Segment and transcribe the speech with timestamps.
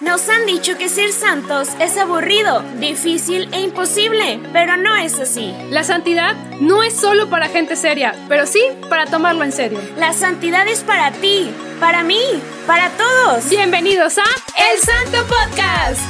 [0.00, 5.54] Nos han dicho que ser santos es aburrido, difícil e imposible, pero no es así.
[5.68, 9.78] La santidad no es solo para gente seria, pero sí para tomarlo en serio.
[9.98, 12.22] La santidad es para ti, para mí,
[12.66, 13.50] para todos.
[13.50, 16.00] Bienvenidos a El Santo Podcast.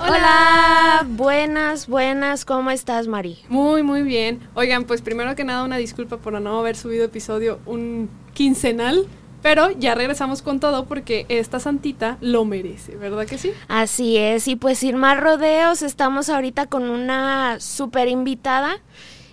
[0.00, 1.04] Hola.
[1.06, 3.40] buenas, buenas, ¿cómo estás, Mari?
[3.50, 4.40] Muy, muy bien.
[4.54, 9.06] Oigan, pues primero que nada una disculpa por no haber subido episodio un quincenal.
[9.42, 13.52] Pero ya regresamos con todo porque esta santita lo merece, ¿verdad que sí?
[13.68, 18.80] Así es, y pues sin más rodeos, estamos ahorita con una súper invitada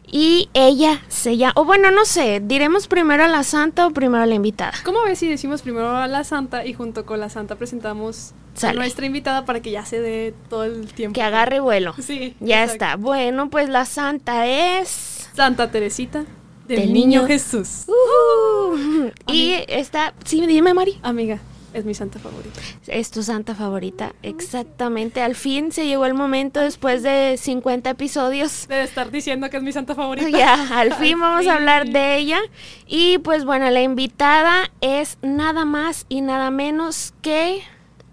[0.07, 4.23] y ella se llama, o bueno, no sé, diremos primero a la santa o primero
[4.23, 4.73] a la invitada.
[4.83, 8.73] ¿Cómo ves si decimos primero a la santa y junto con la santa presentamos a
[8.73, 11.15] nuestra invitada para que ya se dé todo el tiempo?
[11.15, 11.95] Que agarre vuelo.
[11.99, 12.35] Sí.
[12.39, 12.95] Ya está.
[12.95, 15.29] Bueno, pues la santa es...
[15.33, 16.25] Santa Teresita
[16.67, 17.85] del, niño, Jesús.
[17.87, 20.99] Uh, y está, sí, dime, Mari.
[21.03, 21.39] Amiga,
[21.73, 22.59] es mi santa favorita.
[22.87, 25.21] Es tu santa favorita, exactamente.
[25.21, 28.67] Al fin se llegó el momento después de 50 episodios.
[28.67, 30.29] De estar diciendo que es mi santa favorita.
[30.29, 32.39] Ya, al fin vamos a hablar de ella.
[32.87, 37.61] Y pues bueno, la invitada es nada más y nada menos que...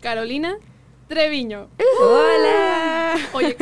[0.00, 0.56] Carolina
[1.08, 1.68] Treviño.
[2.00, 3.16] Hola.
[3.32, 3.54] Oye,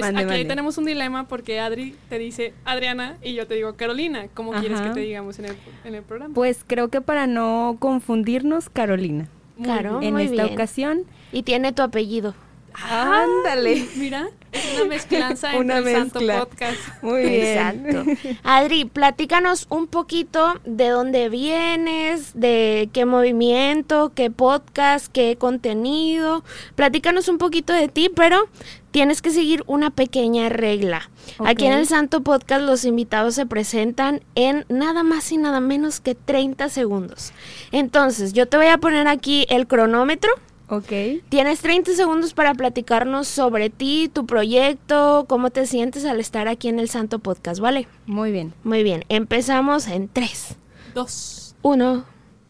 [0.00, 0.30] Caro.
[0.30, 4.26] aquí tenemos un dilema porque Adri te dice Adriana y yo te digo Carolina.
[4.34, 5.46] ¿Cómo quieres que te digamos en
[5.84, 6.34] el, programa?
[6.34, 9.28] Pues creo que para no confundirnos, Carolina.
[9.62, 11.04] claro, en esta ocasión.
[11.32, 12.34] Y tiene tu apellido.
[12.82, 13.88] Ándale.
[13.96, 16.78] Mira, es una mezclanza entre el Santo Podcast.
[17.02, 17.44] Muy bien.
[17.44, 18.38] Exacto.
[18.42, 26.44] Adri, platícanos un poquito de dónde vienes, de qué movimiento, qué podcast, qué contenido.
[26.74, 28.48] Platícanos un poquito de ti, pero
[28.90, 31.10] tienes que seguir una pequeña regla.
[31.44, 36.00] Aquí en el Santo Podcast los invitados se presentan en nada más y nada menos
[36.00, 37.32] que 30 segundos.
[37.72, 40.30] Entonces, yo te voy a poner aquí el cronómetro.
[40.68, 41.22] Ok.
[41.28, 46.68] Tienes 30 segundos para platicarnos sobre ti, tu proyecto, cómo te sientes al estar aquí
[46.68, 47.86] en el Santo Podcast, ¿vale?
[48.06, 48.52] Muy bien.
[48.64, 49.04] Muy bien.
[49.08, 50.56] Empezamos en 3,
[50.94, 52.04] 2, 1.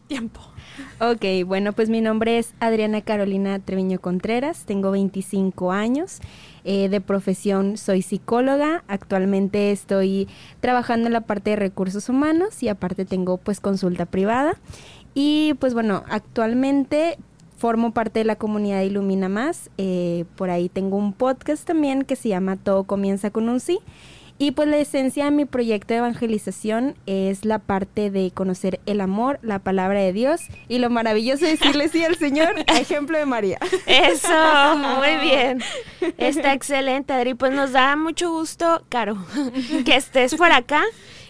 [0.07, 0.41] Tiempo.
[0.99, 6.19] Ok, bueno, pues mi nombre es Adriana Carolina Treviño Contreras, tengo 25 años,
[6.63, 10.27] eh, de profesión soy psicóloga, actualmente estoy
[10.59, 14.59] trabajando en la parte de recursos humanos y aparte tengo pues consulta privada.
[15.13, 17.17] Y pues bueno, actualmente
[17.57, 19.69] formo parte de la comunidad Ilumina Más.
[19.77, 23.79] Eh, por ahí tengo un podcast también que se llama Todo comienza con un sí.
[24.39, 29.01] Y pues la esencia de mi proyecto de evangelización es la parte de conocer el
[29.01, 33.25] amor, la palabra de Dios y lo maravilloso de decirle sí al Señor, ejemplo de
[33.25, 33.57] María.
[33.87, 35.63] Eso, muy bien.
[36.19, 37.33] Está excelente, Adri.
[37.33, 39.17] Pues nos da mucho gusto, Caro,
[39.83, 40.83] que estés por acá.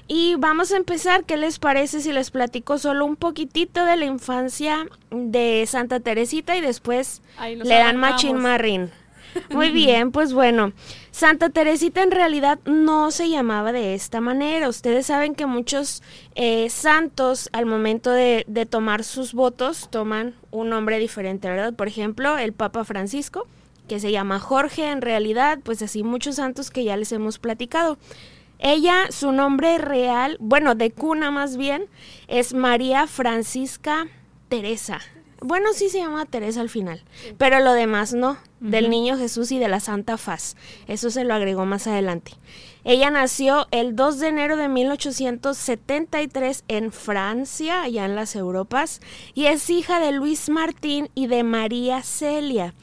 [0.08, 4.06] Y vamos a empezar, ¿qué les parece si les platico solo un poquitito de la
[4.06, 8.92] infancia de Santa Teresita y después le dan Machin Marín?
[9.50, 10.72] Muy bien, pues bueno,
[11.12, 14.70] Santa Teresita en realidad no se llamaba de esta manera.
[14.70, 16.02] Ustedes saben que muchos
[16.36, 21.74] eh, santos al momento de, de tomar sus votos toman un nombre diferente, ¿verdad?
[21.74, 23.46] Por ejemplo, el Papa Francisco,
[23.88, 27.98] que se llama Jorge en realidad, pues así muchos santos que ya les hemos platicado.
[28.60, 31.86] Ella, su nombre real, bueno, de cuna más bien,
[32.28, 34.08] es María Francisca
[34.50, 35.00] Teresa.
[35.40, 37.04] Bueno, sí se llama Teresa al final,
[37.38, 40.56] pero lo demás no, del niño Jesús y de la Santa Faz.
[40.88, 42.32] Eso se lo agregó más adelante.
[42.84, 49.00] Ella nació el 2 de enero de 1873 en Francia, allá en las Europas,
[49.36, 52.74] y es hija de Luis Martín y de María Celia.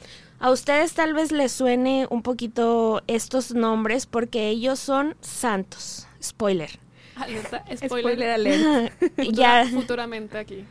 [0.45, 6.07] A ustedes tal vez les suene un poquito estos nombres porque ellos son santos.
[6.23, 6.69] Spoiler.
[7.83, 8.93] spoiler, alert.
[9.33, 10.67] ya futuramente aquí.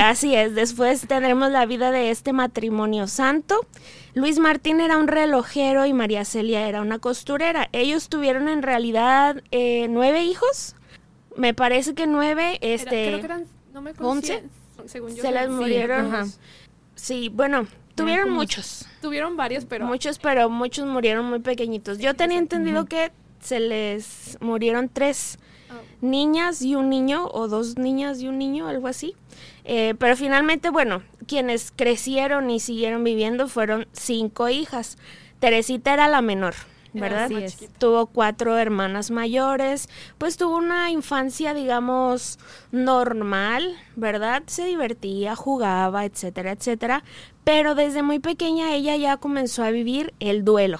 [0.00, 0.54] así es.
[0.54, 3.66] Después tendremos la vida de este matrimonio santo.
[4.14, 7.68] Luis Martín era un relojero y María Celia era una costurera.
[7.72, 10.76] Ellos tuvieron en realidad eh, nueve hijos.
[11.36, 12.58] Me parece que nueve.
[12.60, 14.44] Este, creo que eran, no me once.
[14.86, 16.32] Según yo, se les murieron.
[16.94, 17.66] sí, bueno,
[17.98, 18.86] Tuvieron muchos.
[19.00, 19.86] Tuvieron varios, pero...
[19.86, 21.98] Muchos, pero muchos murieron muy pequeñitos.
[21.98, 25.38] Yo tenía entendido que se les murieron tres
[25.70, 25.74] oh.
[26.00, 29.14] niñas y un niño, o dos niñas y un niño, algo así.
[29.64, 34.98] Eh, pero finalmente, bueno, quienes crecieron y siguieron viviendo fueron cinco hijas.
[35.38, 36.54] Teresita era la menor.
[36.92, 37.30] ¿Verdad?
[37.78, 39.88] Tuvo cuatro hermanas mayores,
[40.18, 42.38] pues tuvo una infancia, digamos,
[42.72, 44.42] normal, ¿verdad?
[44.46, 47.04] Se divertía, jugaba, etcétera, etcétera.
[47.44, 50.78] Pero desde muy pequeña ella ya comenzó a vivir el duelo.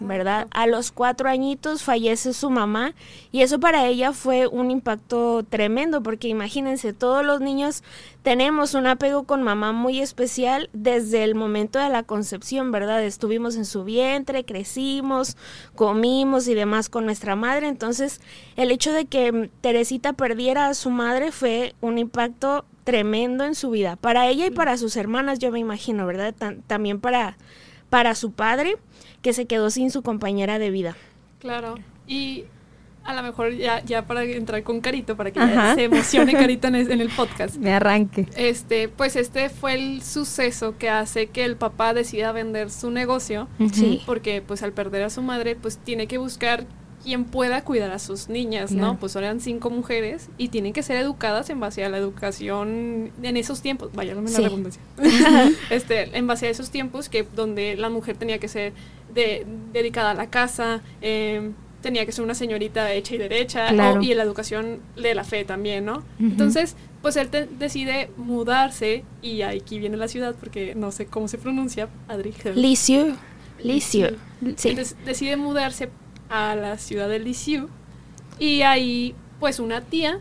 [0.00, 0.46] ¿Verdad?
[0.50, 2.94] A los cuatro añitos fallece su mamá
[3.32, 7.82] y eso para ella fue un impacto tremendo porque imagínense, todos los niños
[8.22, 13.04] tenemos un apego con mamá muy especial desde el momento de la concepción, ¿verdad?
[13.04, 15.36] Estuvimos en su vientre, crecimos,
[15.74, 18.20] comimos y demás con nuestra madre, entonces
[18.56, 23.70] el hecho de que Teresita perdiera a su madre fue un impacto tremendo en su
[23.70, 26.34] vida, para ella y para sus hermanas, yo me imagino, ¿verdad?
[26.68, 27.36] también para,
[27.90, 28.76] para su padre
[29.22, 30.96] que se quedó sin su compañera de vida.
[31.40, 31.74] Claro.
[32.06, 32.44] Y
[33.06, 35.40] a lo mejor ya, ya para entrar con Carito, para que
[35.74, 37.56] se emocione Carito en el, podcast.
[37.56, 38.26] Me arranque.
[38.36, 43.48] Este, pues este fue el suceso que hace que el papá decida vender su negocio.
[43.72, 44.02] Sí.
[44.06, 46.66] Porque pues al perder a su madre, pues tiene que buscar
[47.06, 48.98] quien pueda cuidar a sus niñas, ¿no?
[48.98, 53.36] Pues eran cinco mujeres y tienen que ser educadas en base a la educación en
[53.36, 54.82] esos tiempos, vaya, no me la redundancia.
[55.70, 58.72] este, en base a esos tiempos que donde la mujer tenía que ser
[59.14, 63.70] de, dedicada a la casa, em, tenía que ser una señorita hecha y derecha,
[64.02, 66.02] y en la educación de la fe también, ¿no?
[66.18, 71.38] Entonces, pues él decide mudarse, y aquí viene la ciudad porque no sé cómo se
[71.38, 72.60] pronuncia, Adrigel.
[72.60, 73.14] Lisieux.
[73.62, 74.16] Lisieux.
[74.56, 74.70] Sí.
[74.70, 75.88] Entonces, decide mudarse
[76.28, 77.68] a la ciudad de Lisieux
[78.38, 80.20] y ahí pues una tía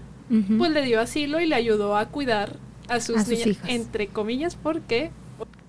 [0.58, 2.58] pues le dio asilo y le ayudó a cuidar
[2.88, 5.12] a sus, niñas, entre comillas, porque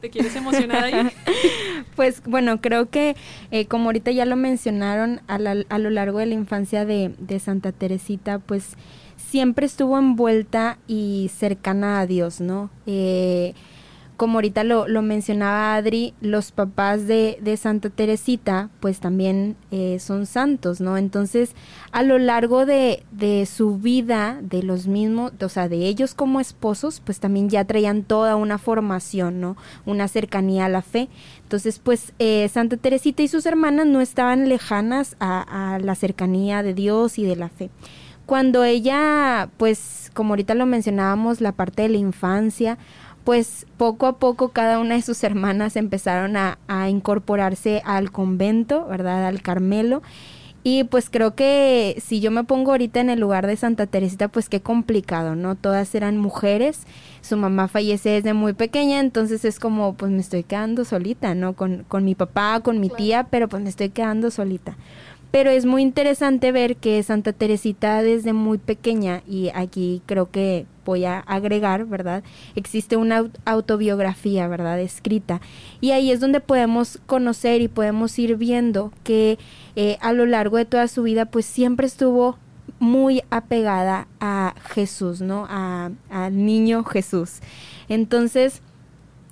[0.01, 1.11] te quieres emocionar ahí.
[1.97, 3.17] pues bueno, creo que
[3.51, 7.39] eh, como ahorita ya lo mencionaron a, a lo largo de la infancia de, de
[7.39, 8.77] Santa Teresita, pues
[9.17, 12.71] siempre estuvo envuelta y cercana a Dios, ¿no?
[12.87, 13.55] Eh,
[14.17, 19.99] como ahorita lo, lo, mencionaba Adri, los papás de, de Santa Teresita, pues también eh,
[20.01, 20.97] son santos, ¿no?
[20.97, 21.55] Entonces,
[21.93, 26.41] a lo largo de, de, su vida, de los mismos, o sea, de ellos como
[26.41, 29.57] esposos, pues también ya traían toda una formación, ¿no?
[29.85, 31.09] Una cercanía a la fe.
[31.43, 36.63] Entonces, pues eh, Santa Teresita y sus hermanas no estaban lejanas a, a la cercanía
[36.63, 37.71] de Dios y de la fe.
[38.25, 42.77] Cuando ella, pues, como ahorita lo mencionábamos, la parte de la infancia,
[43.27, 46.59] pues poco a poco cada una de sus hermanas empezaron a,
[46.89, 49.27] incorporarse al convento, ¿verdad?
[49.27, 50.01] Al Carmelo.
[50.63, 54.29] Y pues creo que si yo me pongo ahorita en el lugar de Santa Teresita,
[54.29, 55.57] pues qué complicado, ¿no?
[55.57, 56.87] Todas eran mujeres,
[57.21, 61.55] su mamá fallece desde muy pequeña, entonces es como, pues me estoy quedando solita, ¿no?
[61.55, 64.77] Con, con mi papá, con mi tía, pero pues me estoy quedando solita.
[65.33, 70.67] Pero es muy interesante ver que Santa Teresita desde muy pequeña, y aquí creo que
[70.87, 72.25] voy a agregar, ¿verdad?
[72.55, 74.81] Existe una autobiografía, ¿verdad?
[74.81, 75.43] Escrita.
[75.83, 79.39] Y ahí es donde podemos conocer y podemos ir viendo que
[79.75, 82.39] eh, a lo largo de toda su vida, pues siempre estuvo
[82.79, 85.47] muy apegada a Jesús, ¿no?
[85.49, 87.41] Al niño Jesús.
[87.89, 88.63] Entonces,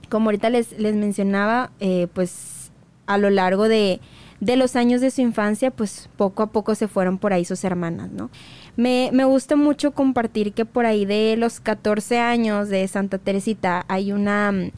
[0.08, 2.72] como ahorita les, les mencionaba, eh, pues
[3.06, 4.00] a lo largo de,
[4.40, 7.64] de los años de su infancia, pues poco a poco se fueron por ahí sus
[7.64, 8.30] hermanas, ¿no?
[8.76, 13.84] Me, me gusta mucho compartir que por ahí de los 14 años de Santa Teresita
[13.88, 14.70] hay una mm,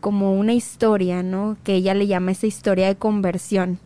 [0.00, 1.56] como una historia, ¿no?
[1.64, 3.78] Que ella le llama esa historia de conversión.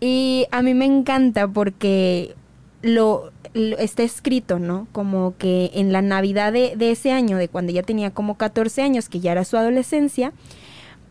[0.00, 2.34] Y a mí me encanta porque
[2.82, 4.86] lo, está escrito, ¿no?
[4.92, 8.82] Como que en la Navidad de, de, ese año, de cuando ella tenía como 14
[8.82, 10.32] años, que ya era su adolescencia,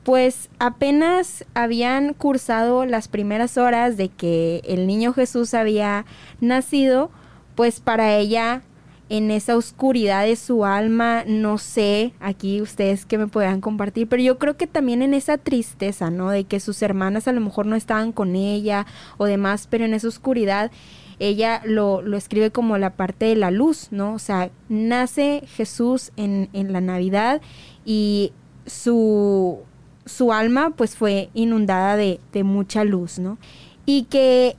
[0.03, 6.05] pues apenas habían cursado las primeras horas de que el niño Jesús había
[6.41, 7.11] nacido,
[7.59, 8.61] pues para ella
[9.09, 14.23] en esa oscuridad de su alma, no sé, aquí ustedes que me puedan compartir, pero
[14.23, 16.29] yo creo que también en esa tristeza, ¿no?
[16.29, 18.85] De que sus hermanas a lo mejor no estaban con ella
[19.17, 20.71] o demás, pero en esa oscuridad
[21.19, 24.13] ella lo, lo escribe como la parte de la luz, ¿no?
[24.13, 27.41] O sea, nace Jesús en, en la Navidad
[27.83, 28.31] y
[28.67, 29.65] su
[30.05, 33.37] su alma pues fue inundada de, mucha luz, ¿no?
[33.85, 34.55] Y que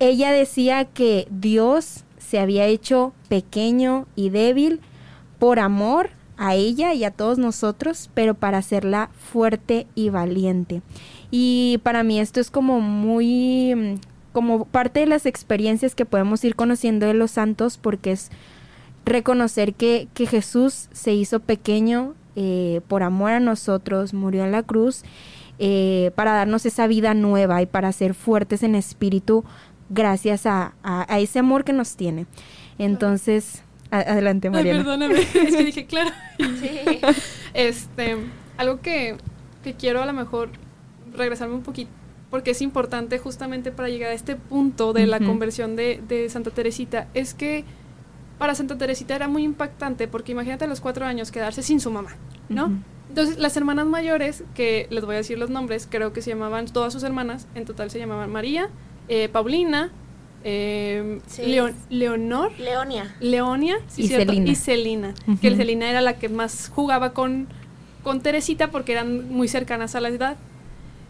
[0.00, 4.80] ella decía que Dios se había hecho pequeño y débil
[5.38, 10.82] por amor a ella y a todos nosotros, pero para hacerla fuerte y valiente.
[11.30, 13.98] Y para mí esto es como muy,
[14.32, 18.30] como parte de las experiencias que podemos ir conociendo de los santos, porque es
[19.04, 24.62] reconocer que, que Jesús se hizo pequeño eh, por amor a nosotros, murió en la
[24.62, 25.02] cruz
[25.58, 29.44] eh, para darnos esa vida nueva y para ser fuertes en espíritu
[29.92, 30.74] gracias a,
[31.18, 32.26] ese amor que nos tiene.
[32.78, 34.80] Entonces, adelante Mariana.
[34.80, 36.10] perdóname, es que dije, claro.
[37.54, 38.16] Este,
[38.56, 39.16] algo que,
[39.78, 40.50] quiero a lo mejor
[41.14, 41.90] regresarme un poquito
[42.30, 46.50] porque es importante justamente para llegar a este punto de la conversión de, de, Santa
[46.50, 47.66] Teresita, es que
[48.38, 51.90] para Santa Teresita era muy impactante porque imagínate a los cuatro años quedarse sin su
[51.90, 52.16] mamá,
[52.48, 52.72] ¿no?
[53.10, 56.64] Entonces, las hermanas mayores, que les voy a decir los nombres, creo que se llamaban,
[56.64, 58.70] todas sus hermanas, en total se llamaban María,
[59.14, 59.90] eh, Paulina,
[60.42, 61.20] eh,
[61.90, 64.50] Leonor, Leonia, Leonia y, Celina.
[64.50, 65.14] y Celina.
[65.42, 67.46] Que Celina era la que más jugaba con,
[68.02, 70.38] con Teresita porque eran muy cercanas a la edad.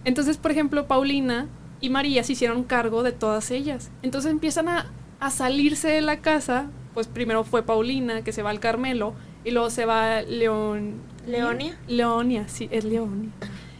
[0.04, 1.46] Entonces, por ejemplo, Paulina
[1.80, 3.92] y María se hicieron cargo de todas ellas.
[4.02, 4.90] Entonces empiezan a,
[5.20, 6.70] a salirse de la casa.
[6.94, 10.94] Pues primero fue Paulina, que se va al Carmelo, y luego se va León.
[11.24, 11.78] ¿Leonia?
[11.86, 13.30] Leonia, sí, es Leonia.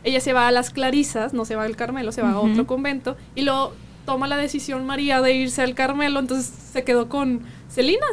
[0.05, 2.69] Ella se va a las Clarisas, no se va al Carmelo, se va a otro
[2.69, 3.73] convento, y luego
[4.05, 8.07] toma la decisión María de irse al Carmelo, entonces se quedó con Celina.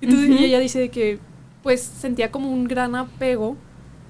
[0.00, 1.18] Entonces, Y ella dice que
[1.62, 3.56] pues sentía como un gran apego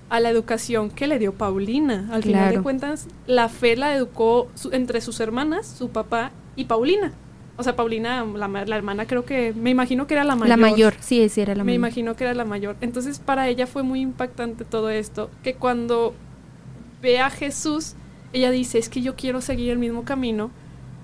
[0.08, 2.08] a la educación que le dio Paulina.
[2.12, 7.12] Al final de cuentas, la fe la educó entre sus hermanas, su papá y Paulina.
[7.58, 10.48] O sea, Paulina, la, hermana creo que, me imagino que era la mayor.
[10.48, 11.66] La mayor, sí, sí, era la mayor.
[11.66, 12.76] Me imagino que era la mayor.
[12.82, 16.14] Entonces, para ella fue muy impactante todo esto, que cuando
[17.00, 17.94] ve a Jesús,
[18.34, 20.50] ella dice, es que yo quiero seguir el mismo camino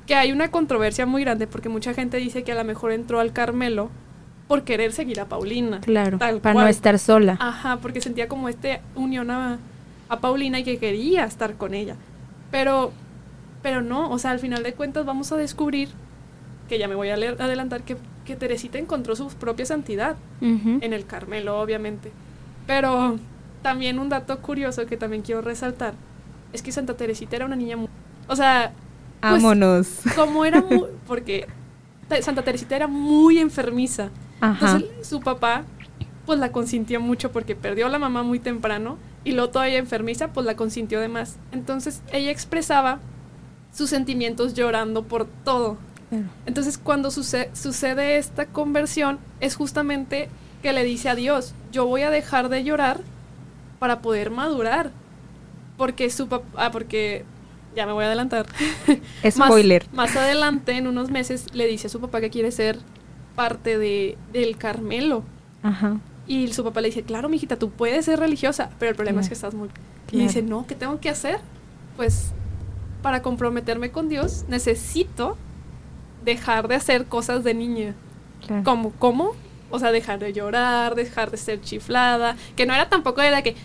[0.06, 3.20] que hay una controversia muy grande porque mucha gente dice que a lo mejor entró
[3.20, 3.90] al Carmelo
[4.48, 5.80] por querer seguir a Paulina.
[5.80, 7.36] Claro, para no estar sola.
[7.40, 9.58] Ajá, porque sentía como este unión a,
[10.20, 11.96] Paulina y que quería estar con ella.
[12.50, 12.92] Pero,
[13.62, 15.88] pero no, o sea, al final de cuentas vamos a descubrir,
[16.68, 21.06] que ya me voy a adelantar, que, que Teresita encontró su propia santidad en el
[21.06, 22.12] Carmelo, obviamente.
[22.66, 23.18] Pero
[23.62, 25.94] también un dato curioso que también quiero resaltar
[26.52, 27.88] es que Santa Teresita era una niña muy...
[28.28, 28.72] O sea,
[29.22, 29.88] pues, Vámonos.
[30.16, 31.46] como era muy, porque
[32.20, 34.10] Santa Teresita era muy enfermiza.
[34.42, 35.64] Entonces su papá
[36.26, 40.32] pues la consintió mucho porque perdió a la mamá muy temprano y luego todavía enfermiza
[40.32, 41.36] pues la consintió de más.
[41.52, 42.98] Entonces ella expresaba
[43.72, 45.78] sus sentimientos llorando por todo.
[46.44, 50.28] Entonces cuando sucede, sucede esta conversión es justamente
[50.62, 53.00] que le dice a Dios, yo voy a dejar de llorar
[53.78, 54.90] para poder madurar.
[55.76, 57.24] Porque su papá, ah, porque
[57.74, 58.46] ya me voy a adelantar.
[59.30, 59.86] Spoiler.
[59.92, 62.78] Más, adelante, en unos meses, le dice a su papá que quiere ser
[63.34, 65.24] parte de, del Carmelo.
[65.62, 65.98] Ajá.
[66.26, 69.28] Y su papá le dice, claro, mijita, tú puedes ser religiosa, pero el problema es
[69.28, 69.68] que estás muy...
[70.10, 71.40] Y dice, no, ¿qué tengo que hacer?
[71.96, 72.32] Pues
[73.02, 75.36] para comprometerme con Dios necesito
[76.24, 77.94] dejar de hacer cosas de niña.
[78.64, 79.32] Como, ¿Cómo?
[79.70, 83.56] O sea, dejar de llorar, dejar de ser chiflada, que no era tampoco de que,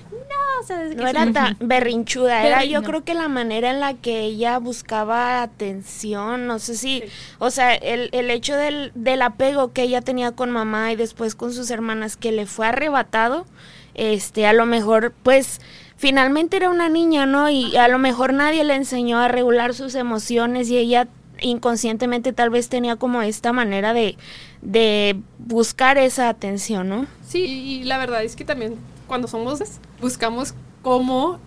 [0.62, 4.22] o sea, no era tan berrinchuda, era yo creo que la manera en la que
[4.22, 7.04] ella buscaba atención, no sé si,
[7.40, 11.36] o sea, el, el hecho del, del apego que ella tenía con mamá y después
[11.36, 13.46] con sus hermanas que le fue arrebatado,
[13.94, 15.60] este, a lo mejor, pues,
[15.98, 17.50] finalmente era una niña, ¿no?
[17.50, 21.08] Y a lo mejor nadie le enseñó a regular sus emociones y ella
[21.42, 24.18] inconscientemente tal vez tenía como esta manera de,
[24.62, 27.08] de buscar esa atención, ¿no?
[27.28, 28.76] Sí, y la verdad es que también
[29.08, 29.62] cuando somos
[30.02, 31.40] buscamos cómo,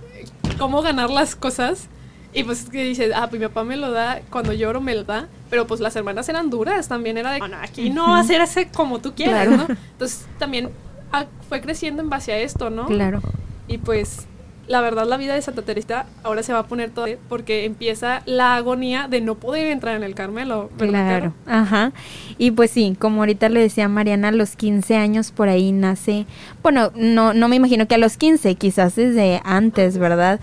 [0.59, 1.89] cómo ganar las cosas.
[2.33, 5.03] Y pues que dices, ah, pues mi papá me lo da, cuando lloro me lo
[5.03, 8.69] da, pero pues las hermanas eran duras, también era de, bueno, aquí no ser ese
[8.69, 9.67] como tú quieras, ¿no?
[9.93, 10.71] Entonces también
[11.11, 12.87] ah, fue creciendo en base a esto, ¿no?
[12.87, 13.21] Claro.
[13.67, 14.29] Y pues
[14.71, 18.23] la verdad la vida de Santa Teresa ahora se va a poner todo porque empieza
[18.25, 20.71] la agonía de no poder entrar en el Carmelo.
[20.79, 21.91] Claro, ajá.
[22.39, 26.25] Y pues sí, como ahorita le decía Mariana, a los 15 años por ahí nace,
[26.63, 30.39] bueno, no, no me imagino que a los 15, quizás desde antes, ¿verdad?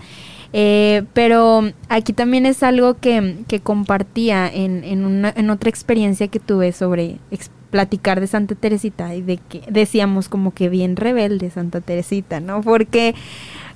[0.52, 6.28] Eh, pero aquí también es algo que, que compartía en, en, una, en otra experiencia
[6.28, 7.18] que tuve sobre
[7.70, 12.62] platicar de Santa Teresita y de que decíamos como que bien rebelde Santa Teresita, ¿no?
[12.62, 13.14] Porque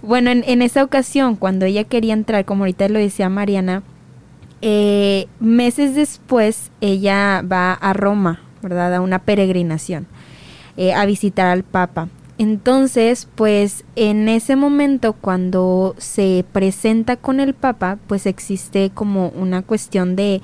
[0.03, 3.83] bueno, en, esa ocasión, cuando ella quería entrar, como ahorita lo decía Mariana,
[4.61, 8.95] eh, meses después ella va a Roma, ¿verdad?
[8.95, 10.07] A una peregrinación,
[10.77, 12.09] eh, a visitar al Papa.
[12.39, 19.63] Entonces, pues en ese momento, cuando se presenta con el Papa, pues existe como una
[19.63, 20.43] cuestión de,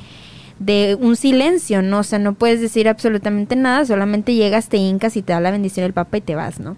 [0.61, 2.01] de un silencio, ¿no?
[2.01, 5.51] O sea, no puedes decir absolutamente nada, solamente llegas, te hincas y te da la
[5.51, 6.77] bendición del Papa y te vas, ¿no?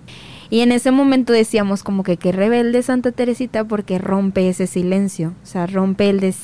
[0.50, 5.35] Y en ese momento decíamos como que qué rebelde Santa Teresita porque rompe ese silencio,
[5.45, 6.35] o sea, rompe el,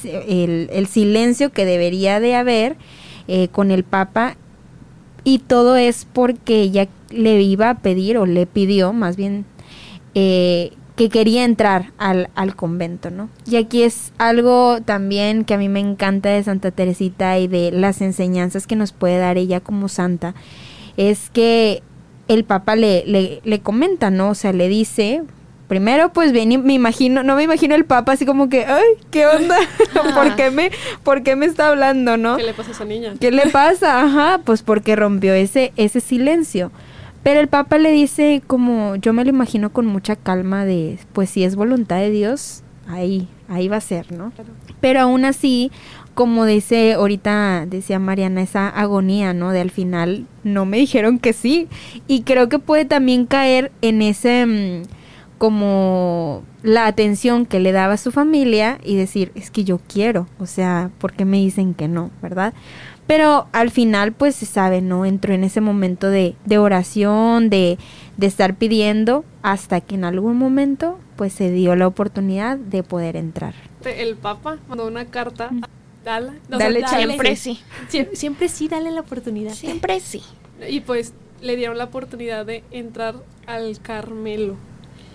[0.70, 2.76] el, silencio que debería de haber
[3.26, 4.36] eh, con el Papa
[5.24, 9.44] y todo es porque ella le iba a pedir o le pidió más bien
[10.14, 13.28] eh, que quería entrar al, al, convento, ¿no?
[13.44, 17.72] Y aquí es algo también que a mí me encanta de Santa Teresita y de
[17.72, 20.36] las enseñanzas que nos puede dar ella como santa,
[20.96, 21.82] es que
[22.28, 24.30] el papá le, le, le comenta, ¿no?
[24.30, 25.22] O sea, le dice,
[25.68, 29.26] primero pues bien, me imagino, no me imagino el papa así como que, ay, ¿qué
[29.26, 29.56] onda?
[30.14, 30.70] ¿Por qué me,
[31.02, 32.36] por qué me está hablando, no?
[32.36, 33.14] ¿Qué le pasa a esa niña?
[33.20, 34.02] ¿Qué le pasa?
[34.02, 36.70] Ajá, pues porque rompió ese, ese silencio.
[37.22, 41.28] Pero el Papa le dice como, yo me lo imagino con mucha calma de, pues
[41.28, 44.32] si es voluntad de Dios, ahí, ahí va a ser, ¿no?
[44.80, 45.72] Pero aún así,
[46.16, 49.50] como dice ahorita, decía Mariana, esa agonía, ¿no?
[49.50, 51.68] De al final no me dijeron que sí.
[52.08, 54.46] Y creo que puede también caer en ese...
[54.46, 54.82] Mm,
[55.38, 60.26] como la atención que le daba a su familia y decir, es que yo quiero,
[60.38, 62.54] o sea, ¿por qué me dicen que no, verdad?
[63.06, 65.04] Pero al final, pues se sabe, ¿no?
[65.04, 67.76] Entró en ese momento de, de oración, de,
[68.16, 73.16] de, estar pidiendo, hasta que en algún momento, pues se dio la oportunidad de poder
[73.16, 73.52] entrar.
[73.84, 75.50] El Papa mandó una carta.
[76.06, 77.60] Dale, dale, siempre sí.
[78.12, 79.52] Siempre sí, dale la oportunidad.
[79.54, 80.22] Siempre sí.
[80.68, 84.54] Y pues le dieron la oportunidad de entrar al Carmelo.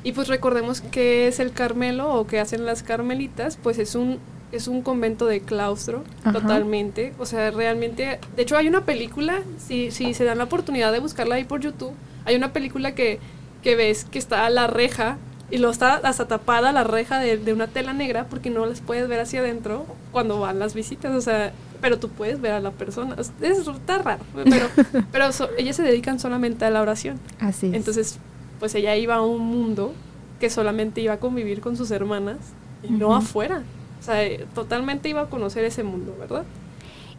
[0.04, 4.20] Y pues recordemos que es el Carmelo o que hacen las Carmelitas, pues es un
[4.52, 7.14] es un convento de claustro, totalmente.
[7.20, 8.20] O sea, realmente.
[8.36, 11.62] De hecho, hay una película, si, si se dan la oportunidad de buscarla ahí por
[11.62, 11.94] YouTube,
[12.26, 13.20] hay una película que,
[13.64, 15.18] que ves que está la reja
[15.50, 18.82] y lo está hasta tapada la reja de, de, una tela negra porque no las
[18.82, 21.16] puedes ver hacia adentro cuando van las visitas.
[21.16, 23.16] O sea, pero tú puedes ver a la persona.
[23.20, 24.68] Es, está raro, pero,
[25.12, 25.26] pero
[25.58, 27.20] ellas se dedican solamente a la oración.
[27.40, 27.74] Así es.
[27.74, 28.20] Entonces,
[28.60, 29.94] pues ella iba a un mundo
[30.40, 32.38] que solamente iba a convivir con sus hermanas
[32.84, 33.64] y no afuera.
[34.00, 34.18] O sea,
[34.56, 36.44] totalmente iba a conocer ese mundo, ¿verdad?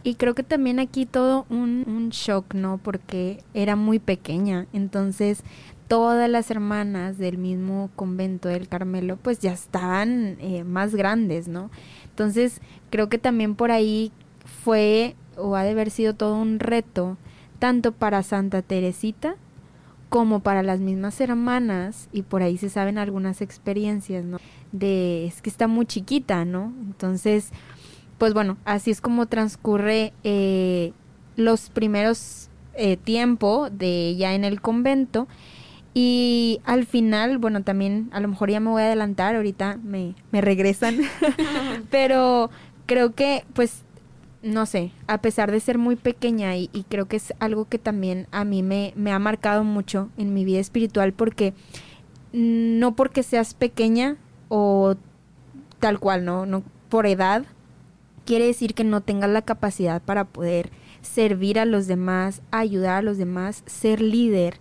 [0.05, 2.79] Y creo que también aquí todo un, un shock, ¿no?
[2.79, 4.67] Porque era muy pequeña.
[4.73, 5.45] Entonces,
[5.87, 11.71] todas las hermanas del mismo convento del Carmelo, pues ya estaban eh, más grandes, ¿no?
[12.05, 12.61] Entonces,
[12.93, 14.13] creo que también por ahí
[14.63, 17.17] fue o ha de haber sido todo un reto,
[17.59, 19.35] tanto para Santa Teresita
[20.09, 24.39] como para las mismas hermanas, y por ahí se saben algunas experiencias, ¿no?
[24.73, 26.73] de es que está muy chiquita, ¿no?
[26.81, 27.51] Entonces,
[28.19, 30.93] pues bueno, así es como transcurre eh,
[31.37, 35.29] los primeros eh, tiempo de ella en el convento.
[35.95, 40.15] Y al final, bueno, también a lo mejor ya me voy a adelantar, ahorita me,
[40.31, 41.01] me regresan,
[41.91, 42.49] pero
[42.87, 43.85] creo que pues
[44.43, 48.27] no sé, a pesar de ser muy pequeña y, creo que es algo que también
[48.33, 51.55] a mí me, me ha marcado mucho en mi vida espiritual porque
[52.33, 54.17] no porque seas pequeña
[54.49, 54.97] o
[55.79, 56.45] tal cual, ¿no?
[56.45, 57.45] no por edad,
[58.25, 60.71] quiere decir que no tengas la capacidad para poder
[61.03, 64.59] servir a los demás, ayudar a los demás, ser líder.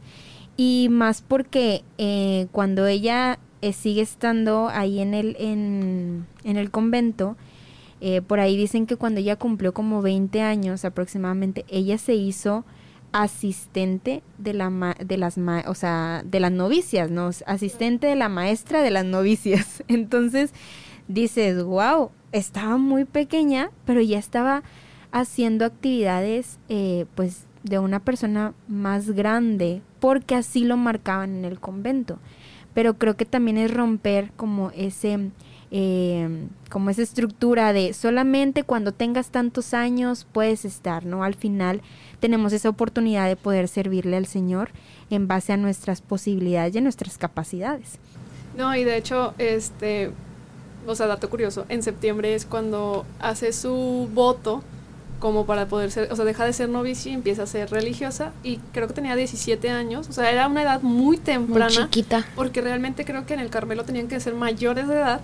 [0.58, 6.72] Y más porque eh, cuando ella eh, sigue estando ahí en el, en, en el
[6.72, 7.38] convento,
[8.02, 12.66] eh, por ahí dicen que cuando ella cumplió como 20 años aproximadamente, ella se hizo
[13.12, 15.38] asistente de la de las
[15.68, 17.30] o sea, de las novicias, ¿no?
[17.46, 19.84] Asistente de la maestra de las novicias.
[19.88, 20.52] Entonces
[21.08, 24.64] dices, wow, estaba muy pequeña, pero ya estaba
[25.12, 31.60] haciendo actividades, eh, pues, de una persona más grande, porque así lo marcaban en el
[31.60, 32.18] convento.
[32.74, 35.32] Pero creo que también es romper como ese
[35.74, 41.24] eh, como esa estructura de solamente cuando tengas tantos años puedes estar, ¿no?
[41.24, 41.82] Al final
[42.20, 44.72] tenemos esa oportunidad de poder servirle al Señor
[45.10, 48.00] en base a nuestras posibilidades y a nuestras capacidades.
[48.58, 50.12] No, y de hecho, este,
[50.86, 54.62] o sea, dato curioso, en septiembre es cuando hace su voto
[55.20, 58.34] como para poder ser, o sea, deja de ser novicia y empieza a ser religiosa
[58.44, 61.66] y creo que tenía 17 años, o sea, era una edad muy temprana.
[61.68, 62.26] Muy chiquita.
[62.36, 65.22] Porque realmente creo que en el Carmelo tenían que ser mayores de edad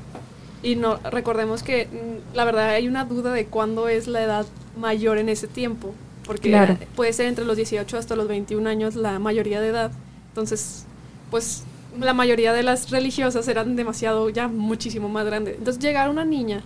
[0.63, 4.45] y no recordemos que mm, la verdad hay una duda de cuándo es la edad
[4.77, 5.93] mayor en ese tiempo,
[6.25, 9.91] porque puede ser entre los 18 hasta los 21 años la mayoría de edad.
[10.29, 10.85] Entonces,
[11.31, 11.63] pues
[11.99, 15.55] la mayoría de las religiosas eran demasiado, ya muchísimo más grandes.
[15.57, 16.61] Entonces llegar una niña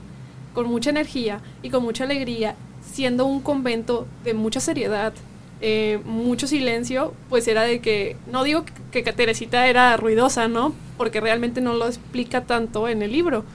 [0.53, 2.55] con mucha energía y con mucha alegría,
[2.93, 5.13] siendo un convento de mucha seriedad,
[5.61, 10.73] eh, mucho silencio, pues era de que, no digo que, que Teresita era ruidosa, ¿no?
[10.97, 13.45] Porque realmente no lo explica tanto en el libro,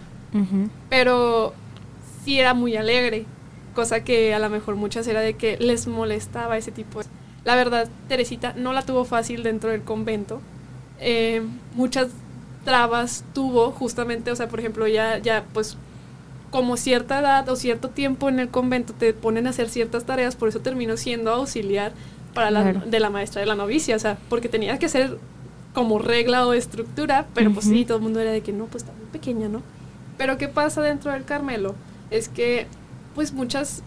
[0.88, 1.54] pero
[2.24, 3.24] sí era muy alegre,
[3.74, 7.00] cosa que a lo mejor muchas era de que les molestaba ese tipo.
[7.44, 10.40] La verdad, Teresita no la tuvo fácil dentro del convento.
[11.00, 11.42] Eh,
[11.74, 12.08] muchas
[12.64, 15.78] trabas tuvo justamente, o sea, por ejemplo, ya, ya pues
[16.50, 20.36] como cierta edad o cierto tiempo en el convento te ponen a hacer ciertas tareas,
[20.36, 21.92] por eso terminó siendo auxiliar
[22.34, 25.18] para la, de la maestra de la novicia, o sea, porque tenía que ser
[25.74, 28.82] como regla o estructura, pero pues sí, todo el mundo era de que no, pues
[28.84, 29.62] está muy pequeña, ¿no?
[30.16, 31.74] Pero ¿qué pasa dentro del Carmelo?
[32.10, 32.66] Es que
[33.14, 33.82] pues muchas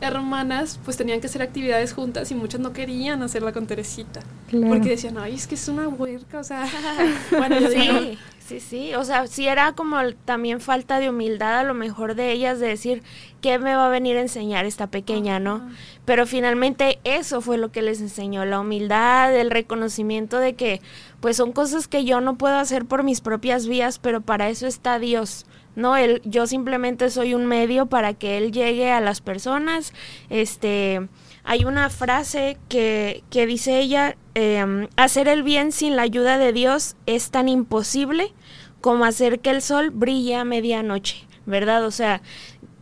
[0.00, 4.20] hermanas pues tenían que hacer actividades juntas y muchas no querían hacerla con Teresita.
[4.50, 6.66] Porque decían, ay, es que es una huerca, o sea,
[7.30, 11.64] bueno, yo sí, Sí, sí, o sea, sí era como también falta de humildad a
[11.64, 13.02] lo mejor de ellas de decir,
[13.42, 15.68] ¿qué me va a venir a enseñar esta pequeña, no?
[16.06, 20.80] Pero finalmente eso fue lo que les enseñó, la humildad, el reconocimiento de que
[21.20, 24.66] pues son cosas que yo no puedo hacer por mis propias vías, pero para eso
[24.66, 25.44] está Dios.
[25.78, 29.92] No, él, yo simplemente soy un medio para que él llegue a las personas.
[30.28, 31.08] Este,
[31.44, 36.52] hay una frase que, que dice ella, em, hacer el bien sin la ayuda de
[36.52, 38.34] Dios es tan imposible
[38.80, 41.86] como hacer que el sol brille a medianoche, ¿verdad?
[41.86, 42.22] O sea,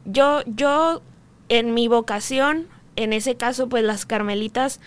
[0.07, 1.03] yo, yo
[1.51, 4.81] en mi vocación, en ese caso, pues las carmelitas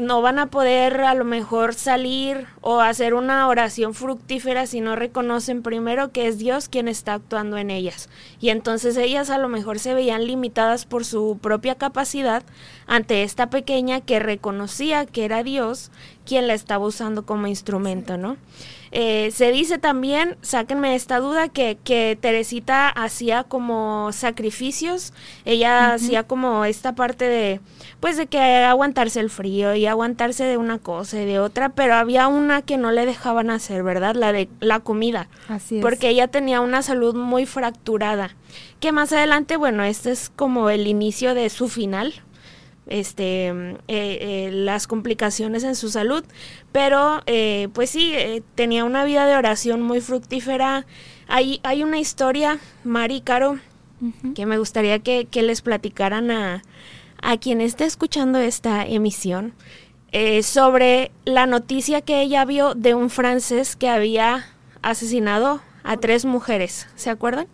[0.00, 4.96] no van a poder a lo mejor salir o hacer una oración fructífera si no
[4.96, 8.08] reconocen primero que es Dios quien está actuando en ellas.
[8.40, 12.42] Y entonces ellas a lo mejor se veían limitadas por su propia capacidad
[12.86, 15.90] ante esta pequeña que reconocía que era Dios
[16.24, 18.36] quien la estaba usando como instrumento, ¿no?
[18.92, 25.12] Eh, se dice también, sáquenme esta duda, que, que Teresita hacía como sacrificios,
[25.44, 27.60] ella hacía como esta parte de,
[28.00, 31.94] pues de que aguantarse el frío y aguantarse de una cosa y de otra, pero
[31.94, 34.16] había una que no le dejaban hacer, ¿verdad?
[34.16, 35.28] La de la comida.
[35.48, 35.82] Así es.
[35.82, 38.34] Porque ella tenía una salud muy fracturada,
[38.80, 42.14] que más adelante, bueno, este es como el inicio de su final,
[42.90, 46.24] este, eh, eh, las complicaciones en su salud,
[46.72, 48.12] pero eh, pues sí,
[48.54, 50.86] tenía una vida de oración muy fructífera.
[51.28, 53.58] Hay, hay una historia, Mari Caro,
[54.34, 56.62] que me gustaría que, les platicaran a,
[57.22, 59.54] a, quien esté escuchando esta emisión
[60.42, 64.46] sobre la noticia que ella vio de un francés que había
[64.82, 66.88] asesinado a tres mujeres.
[66.96, 67.46] ¿Se acuerdan?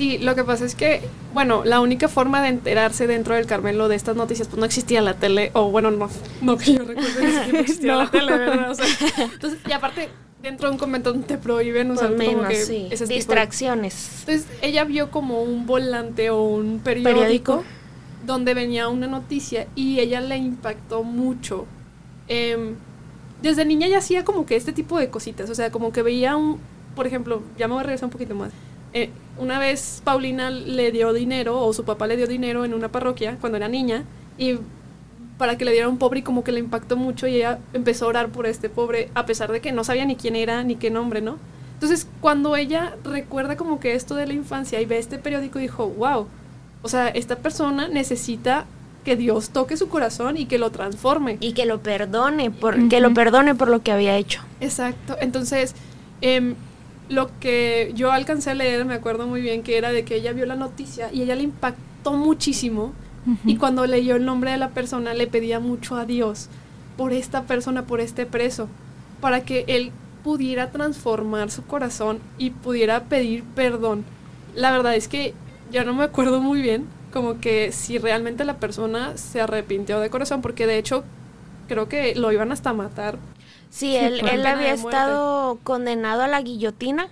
[0.00, 1.02] Sí, lo que pasa es que,
[1.34, 5.02] bueno, la única forma de enterarse dentro del Carmelo de estas noticias, pues no existía
[5.02, 6.08] la tele, o bueno, no,
[6.40, 8.70] no que yo recuerde que no existía la tele, ¿verdad?
[8.70, 8.86] O sea,
[9.30, 10.08] entonces, y aparte,
[10.42, 12.88] dentro de un convento te prohíben usar menos, como que sí.
[13.10, 14.20] distracciones.
[14.20, 17.62] Entonces, ella vio como un volante o un periódico,
[18.24, 21.66] donde venía una noticia y ella le impactó mucho.
[22.26, 22.72] Eh,
[23.42, 26.36] desde niña ya hacía como que este tipo de cositas, o sea, como que veía
[26.36, 26.58] un,
[26.96, 28.50] por ejemplo, ya me voy a regresar un poquito más
[28.92, 32.88] eh, una vez Paulina le dio dinero, o su papá le dio dinero en una
[32.88, 34.04] parroquia cuando era niña,
[34.38, 34.58] y
[35.38, 38.04] para que le diera un pobre y como que le impactó mucho y ella empezó
[38.04, 40.76] a orar por este pobre, a pesar de que no sabía ni quién era ni
[40.76, 41.38] qué nombre, ¿no?
[41.74, 45.88] Entonces, cuando ella recuerda como que esto de la infancia y ve este periódico, dijo,
[45.88, 46.26] wow,
[46.82, 48.66] o sea, esta persona necesita
[49.02, 51.38] que Dios toque su corazón y que lo transforme.
[51.40, 54.42] Y que lo perdone, por, que lo perdone por lo que había hecho.
[54.60, 55.16] Exacto.
[55.20, 55.74] Entonces,
[56.20, 56.54] eh,
[57.10, 60.32] lo que yo alcancé a leer, me acuerdo muy bien, que era de que ella
[60.32, 62.92] vio la noticia y ella le impactó muchísimo.
[63.44, 66.48] Y cuando leyó el nombre de la persona, le pedía mucho a Dios
[66.96, 68.68] por esta persona, por este preso,
[69.20, 69.92] para que él
[70.24, 74.04] pudiera transformar su corazón y pudiera pedir perdón.
[74.54, 75.34] La verdad es que
[75.70, 80.10] ya no me acuerdo muy bien, como que si realmente la persona se arrepintió de
[80.10, 81.04] corazón, porque de hecho
[81.68, 83.18] creo que lo iban hasta matar
[83.70, 87.08] Sí, él, él había estado condenado a la guillotina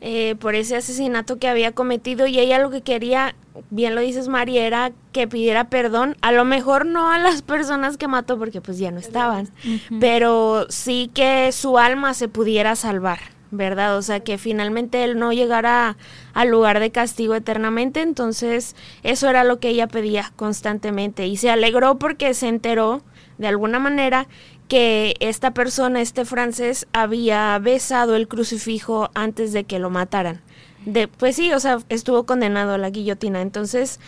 [0.00, 3.34] eh, por ese asesinato que había cometido y ella lo que quería,
[3.70, 7.96] bien lo dices María, era que pidiera perdón, a lo mejor no a las personas
[7.96, 9.50] que mató porque pues ya no estaban,
[9.98, 13.18] pero sí que su alma se pudiera salvar.
[13.52, 13.96] ¿verdad?
[13.96, 15.96] O sea, que finalmente él no llegara
[16.34, 21.48] al lugar de castigo eternamente, entonces eso era lo que ella pedía constantemente y se
[21.48, 23.02] alegró porque se enteró
[23.38, 24.26] de alguna manera
[24.68, 30.40] que esta persona, este francés, había besado el crucifijo antes de que lo mataran.
[30.84, 33.40] De, pues sí, o sea, estuvo condenado a la guillotina.
[33.42, 33.98] Entonces,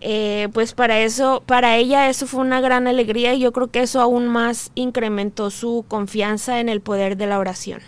[0.00, 3.80] eh, pues para eso, para ella eso fue una gran alegría y yo creo que
[3.80, 7.80] eso aún más incrementó su confianza en el poder de la oración.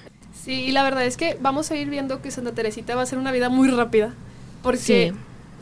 [0.43, 3.07] Sí, y la verdad es que vamos a ir viendo que Santa Teresita va a
[3.07, 4.15] ser una vida muy rápida,
[4.63, 5.13] porque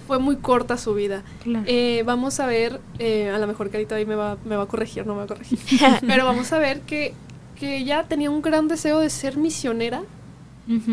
[0.08, 1.22] fue muy corta su vida.
[1.66, 4.66] Eh, vamos a ver, eh, a lo mejor Carita ahí me va, me va a
[4.66, 5.58] corregir, no me va a corregir,
[6.06, 7.12] pero vamos a ver que,
[7.60, 10.02] que ella tenía un gran deseo de ser misionera,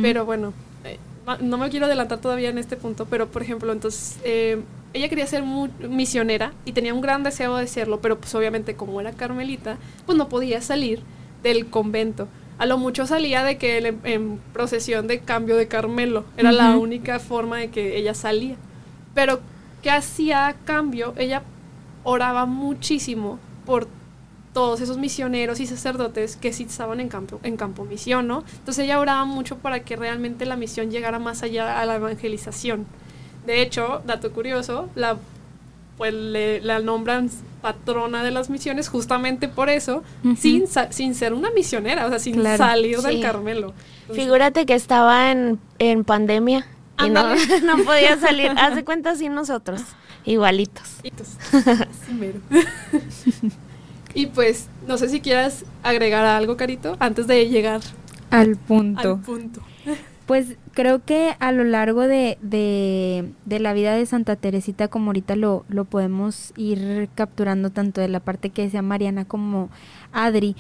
[0.02, 1.00] pero bueno, eh,
[1.42, 5.44] no me quiero adelantar todavía en este punto, pero por ejemplo, entonces, ella quería ser
[5.90, 10.18] misionera y tenía un gran deseo de serlo, pero pues obviamente como era carmelita, pues
[10.18, 11.00] no podía salir
[11.42, 16.24] del convento a lo mucho salía de que en, procesión de cambio de Carmelo.
[16.38, 18.56] Era la única forma de que ella salía.
[19.16, 19.40] Pero,
[19.82, 21.16] ¿qué hacía a cambio?
[21.18, 21.42] Ella
[22.04, 23.88] oraba muchísimo por
[24.54, 28.44] todos esos misioneros y sacerdotes que sí estaban en campo, en campo misión, ¿no?
[28.60, 32.86] Entonces ella oraba mucho para que realmente la misión llegara más allá a la evangelización.
[33.46, 35.18] De hecho, dato curioso, la
[35.98, 37.30] pues le, la nombran
[37.62, 40.04] patrona de las misiones justamente por eso,
[40.38, 43.74] sin, sin ser una misionera, o sea, sin salir del Carmelo.
[44.14, 46.66] Figúrate que estaba en, en pandemia
[47.04, 48.52] y no, no, podía salir.
[48.58, 49.82] Haz de cuenta así nosotros,
[50.26, 51.00] igualitos.
[54.14, 57.82] y pues, no sé si quieras agregar algo, Carito, antes de llegar
[58.32, 59.14] al punto.
[59.14, 59.62] Al punto.
[60.26, 65.08] Pues creo que a lo largo de, de, de, la vida de Santa Teresita, como
[65.08, 69.70] ahorita lo, lo podemos ir capturando tanto de la parte que decía Mariana como
[70.12, 70.56] Adri,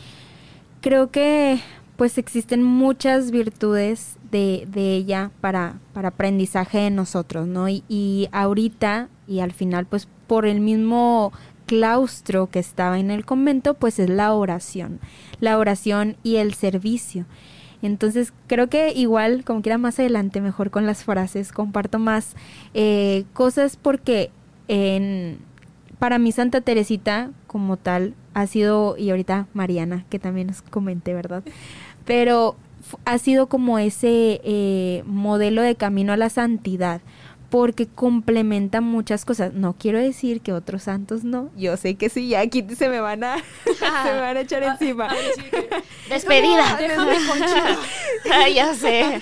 [0.82, 1.60] creo que
[1.96, 7.70] pues existen muchas virtudes de, de ella para, para aprendizaje de nosotros, ¿no?
[7.70, 11.32] Y, y ahorita y al final pues por el mismo
[11.66, 15.00] claustro que estaba en el convento, pues es la oración,
[15.40, 17.26] la oración y el servicio.
[17.82, 22.36] Entonces creo que igual, como quiera más adelante, mejor con las frases, comparto más
[22.74, 24.32] eh, cosas porque
[24.68, 25.38] en,
[26.00, 31.14] para mí Santa Teresita como tal ha sido, y ahorita Mariana, que también nos comenté,
[31.14, 31.44] ¿verdad?
[32.06, 32.56] Pero
[33.06, 37.02] ha sido como ese eh, modelo de camino a la santidad
[37.50, 39.54] porque complementa muchas cosas.
[39.54, 41.52] No quiero decir que otros santos no.
[41.56, 44.64] Yo sé que sí, ya aquí se me van a, se me van a echar
[44.64, 45.08] ah, encima.
[46.10, 46.76] Despedida.
[46.78, 47.16] déjame
[48.54, 49.22] ya sé.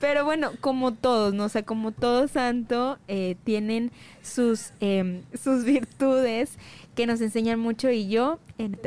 [0.00, 1.44] Pero bueno, como todos, ¿no?
[1.44, 6.58] O sea, como todo santo, eh, tienen sus, em, sus virtudes
[6.98, 8.40] que nos enseñan mucho y yo,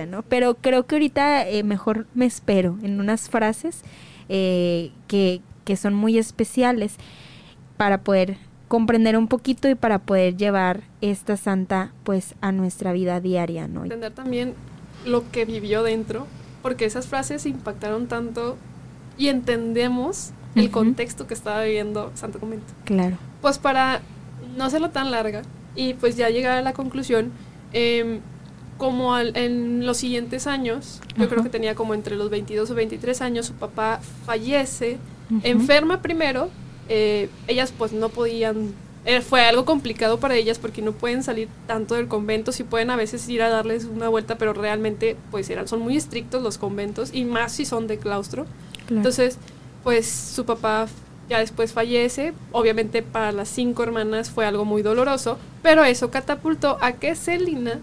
[0.10, 0.22] ¿no?
[0.24, 3.84] Pero creo que ahorita eh, mejor me espero en unas frases
[4.28, 6.96] eh, que, que son muy especiales
[7.78, 8.36] para poder
[8.68, 13.84] comprender un poquito y para poder llevar esta santa pues a nuestra vida diaria, ¿no?
[13.84, 14.56] Entender también
[15.06, 16.28] lo que vivió dentro,
[16.62, 18.58] porque esas frases impactaron tanto
[19.18, 22.74] y entendemos el contexto que estaba viviendo Santo Comento.
[22.84, 23.16] Claro.
[23.42, 24.02] Pues para
[24.58, 25.44] no hacerlo tan larga
[25.78, 27.32] y pues ya llegar a la conclusión,
[27.74, 28.20] em,
[28.78, 33.22] como en los siguientes años, yo creo que tenía como entre los 22 o 23
[33.22, 34.98] años, su papá fallece,
[35.44, 36.50] enferma primero,
[36.90, 38.74] eh, ellas pues no podían,
[39.06, 42.90] eh, fue algo complicado para ellas porque no pueden salir tanto del convento, si pueden
[42.90, 46.58] a veces ir a darles una vuelta, pero realmente pues eran, son muy estrictos los
[46.58, 48.48] conventos y más si son de claustro.
[48.90, 49.38] Entonces,
[49.84, 50.88] pues su papá
[51.32, 56.78] ya después fallece, obviamente para las cinco hermanas fue algo muy doloroso, pero eso catapultó
[56.82, 57.80] a que Celina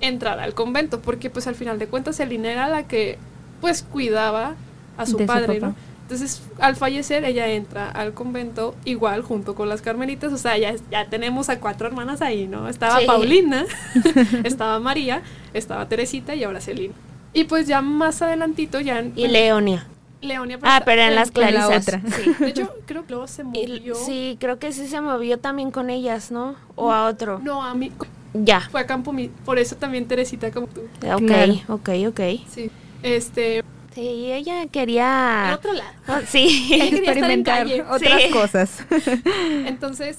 [0.00, 3.18] entrara al convento, porque pues al final de cuentas Celina era la que
[3.60, 4.54] pues cuidaba
[4.96, 5.74] a su padre, ¿no?
[6.04, 10.32] Entonces, al fallecer, ella entra al convento igual junto con las carmelitas.
[10.34, 12.68] O sea, ya, ya tenemos a cuatro hermanas ahí, ¿no?
[12.68, 13.64] Estaba Paulina,
[14.44, 15.22] estaba María,
[15.54, 16.94] estaba Teresita y ahora Celina.
[17.32, 19.02] Y pues ya más adelantito ya...
[19.16, 19.86] y Leonia.
[20.24, 20.58] Leonia.
[20.62, 21.82] ah, pero en las clarisas.
[21.82, 22.00] otra.
[22.00, 22.34] Sí.
[22.38, 23.94] De hecho, creo que luego se movió.
[23.94, 26.56] sí, creo que sí se movió también con ellas, ¿no?
[26.74, 27.38] O a otro.
[27.40, 27.92] No, a mí.
[28.34, 28.60] Ya.
[28.62, 30.80] Fue a Campo Por eso también Teresita como tú.
[31.12, 32.20] Ok, ok, ok.
[32.48, 32.70] Sí.
[33.02, 33.62] Este,
[33.94, 35.52] Sí, ella quería...
[35.54, 35.90] otro lado.
[36.08, 38.84] Oh, sí, experimentar otras cosas.
[39.66, 40.18] Entonces,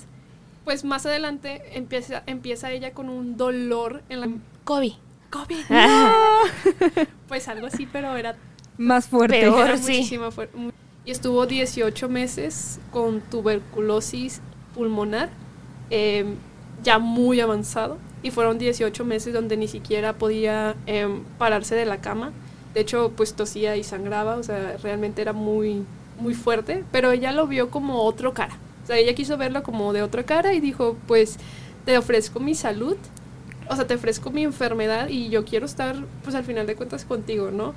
[0.63, 4.29] pues más adelante empieza, empieza ella con un dolor en la...
[4.63, 4.93] COVID.
[5.29, 5.57] COVID.
[7.27, 8.37] pues algo así, pero era...
[8.77, 9.39] Más fuerte.
[9.41, 10.19] Peor, sí.
[11.05, 14.41] Y estuvo 18 meses con tuberculosis
[14.73, 15.29] pulmonar,
[15.89, 16.35] em,
[16.83, 17.97] ya muy avanzado.
[18.23, 22.31] Y fueron 18 meses donde ni siquiera podía em, pararse de la cama
[22.75, 25.85] de hecho, pues tosía y sangraba, o sea, realmente era muy,
[26.19, 28.57] muy fuerte, pero ella lo vio como otro cara.
[28.83, 31.37] O sea, ella quiso verlo como de otra cara y dijo, pues
[31.85, 32.97] te ofrezco mi salud,
[33.69, 37.05] o sea, te ofrezco mi enfermedad y yo quiero estar, pues al final de cuentas
[37.05, 37.73] contigo, ¿no?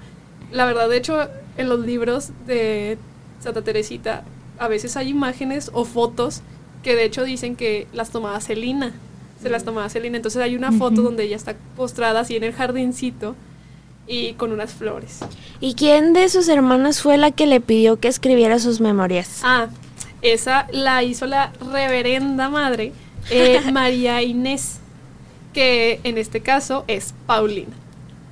[0.51, 2.99] La verdad, de hecho, en los libros de
[3.41, 4.25] Santa Teresita,
[4.59, 6.43] a veces hay imágenes o fotos
[6.83, 8.93] que de hecho dicen que las tomaba Celina,
[9.43, 10.17] se las tomaba Celina.
[10.17, 13.35] Entonces hay una foto donde ella está postrada así en el jardincito
[14.07, 15.21] y con unas flores.
[15.61, 19.41] ¿Y quién de sus hermanas fue la que le pidió que escribiera sus memorias?
[19.45, 19.69] Ah,
[20.23, 22.93] esa la hizo la reverenda madre
[23.31, 24.79] eh, María Inés,
[25.53, 27.75] que en este caso es Paulina.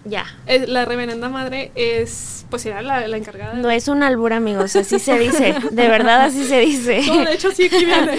[0.09, 0.27] Ya.
[0.67, 3.55] la reverenda madre es, pues era la, encargada.
[3.55, 5.55] No es un albur, amigos, así se dice.
[5.71, 7.03] De verdad, así se dice.
[7.07, 8.19] No, de hecho, sí, aquí viene.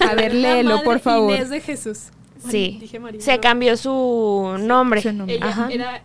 [0.00, 1.34] A ver, léelo, por favor.
[1.34, 2.10] Inés de Jesús.
[2.48, 2.78] Sí.
[2.80, 5.02] Dije María, se cambió su nombre.
[5.02, 5.36] Su nombre.
[5.36, 6.02] Ella era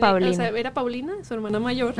[0.00, 0.48] Paulina.
[0.48, 1.94] era Paulina, su hermana mayor,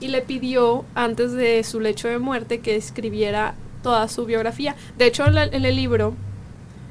[0.00, 4.76] y le pidió antes de su lecho de muerte que escribiera toda su biografía.
[4.98, 6.14] De hecho, en, el libro,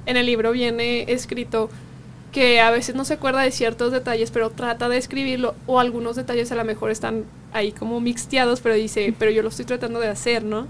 [0.06, 1.70] en el libro viene escrito
[2.32, 6.16] que a veces no se acuerda de ciertos detalles, pero trata de escribirlo, o algunos
[6.16, 10.00] detalles a lo mejor están ahí como mixteados, pero dice, pero yo lo estoy tratando
[10.00, 10.68] de hacer, ¿no?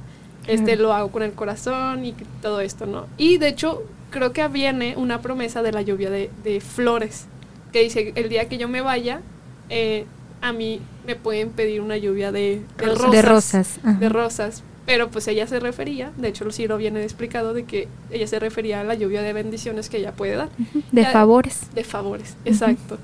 [0.48, 3.06] Este lo hago con el corazón y todo esto, ¿no?
[3.18, 7.26] Y de hecho, creo que viene una promesa de la lluvia de, flores,
[7.72, 9.22] que dice, el día que yo me vaya,
[9.70, 10.06] eh,
[10.42, 13.12] a mí me pueden pedir una lluvia de, rosas.
[13.12, 13.80] De rosas.
[14.00, 14.64] De rosas.
[14.92, 18.82] Pero pues ella se refería, de hecho Luciro viene explicado de que ella se refería
[18.82, 20.50] a la lluvia de bendiciones que ella puede dar.
[20.92, 21.74] De favores.
[21.74, 22.98] De favores, exacto.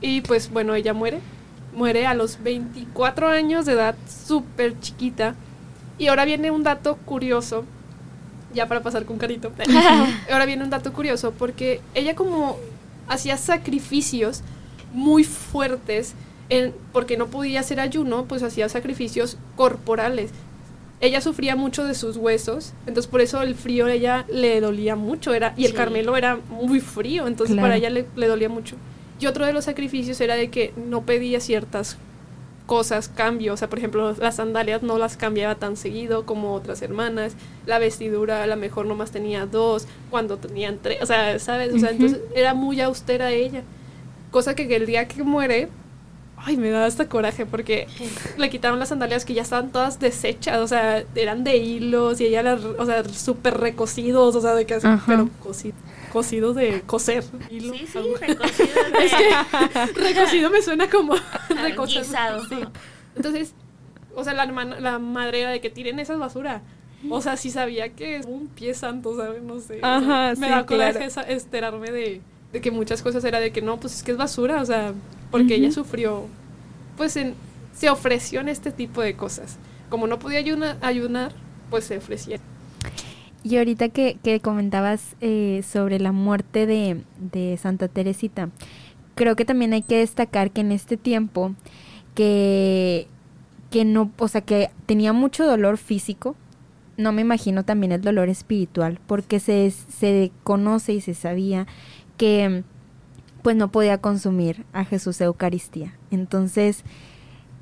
[0.00, 1.20] Y pues bueno, ella muere.
[1.74, 5.34] Muere a los 24 años de edad, súper chiquita.
[5.98, 7.66] Y ahora viene un dato curioso,
[8.54, 9.52] ya para pasar con carito.
[10.32, 12.56] ahora viene un dato curioso porque ella como
[13.06, 14.40] hacía sacrificios
[14.94, 16.14] muy fuertes,
[16.48, 20.30] en, porque no podía hacer ayuno, pues hacía sacrificios corporales
[21.04, 24.96] ella sufría mucho de sus huesos, entonces por eso el frío a ella le dolía
[24.96, 28.76] mucho, era, y el Carmelo era muy frío, entonces para ella le, dolía mucho.
[29.20, 31.98] Y otro de los sacrificios era de que no pedía ciertas
[32.66, 36.80] cosas, cambios, o sea, por ejemplo, las sandalias no las cambiaba tan seguido como otras
[36.80, 37.36] hermanas,
[37.66, 41.74] la vestidura a lo mejor nomás tenía dos, cuando tenían tres, o sea, ¿sabes?
[41.74, 43.62] O sea, entonces era muy austera ella,
[44.30, 45.68] cosa que el día que muere,
[46.46, 47.86] Ay, me da hasta coraje porque
[48.36, 52.26] le quitaron las sandalias que ya estaban todas deshechas, o sea, eran de hilos y
[52.26, 55.28] ella las, o sea, súper recocidos, o sea, de que pero
[56.12, 57.24] cocidos de coser.
[57.50, 58.68] Hilo, sí, sí, recocido.
[59.02, 61.14] es que recocido me suena como
[61.62, 62.04] recocido.
[63.16, 63.54] Entonces,
[64.14, 66.62] o sea, la, la madre era de que tiren esa basura.
[67.10, 69.42] O sea, sí sabía que es un pie santo, ¿sabes?
[69.42, 69.80] No sé.
[69.82, 72.20] Ajá, me da coraje enterarme de,
[72.52, 74.94] de que muchas cosas era de que no, pues es que es basura, o sea,
[75.34, 76.26] porque ella sufrió,
[76.96, 77.18] pues
[77.72, 79.58] se ofreció en este tipo de cosas.
[79.88, 80.38] Como no podía
[80.80, 81.32] ayunar,
[81.70, 82.38] pues se ofrecía.
[83.42, 88.50] Y ahorita que, comentabas eh, sobre la muerte de, de, Santa Teresita,
[89.16, 91.52] creo que también hay que destacar que en este tiempo
[92.14, 93.08] que,
[93.72, 96.36] que no, o sea, que tenía mucho dolor físico,
[96.96, 101.66] no me imagino también el dolor espiritual, porque se, se conoce y se sabía
[102.18, 102.62] que
[103.44, 105.92] pues no podía consumir a Jesús Eucaristía.
[106.10, 106.82] Entonces,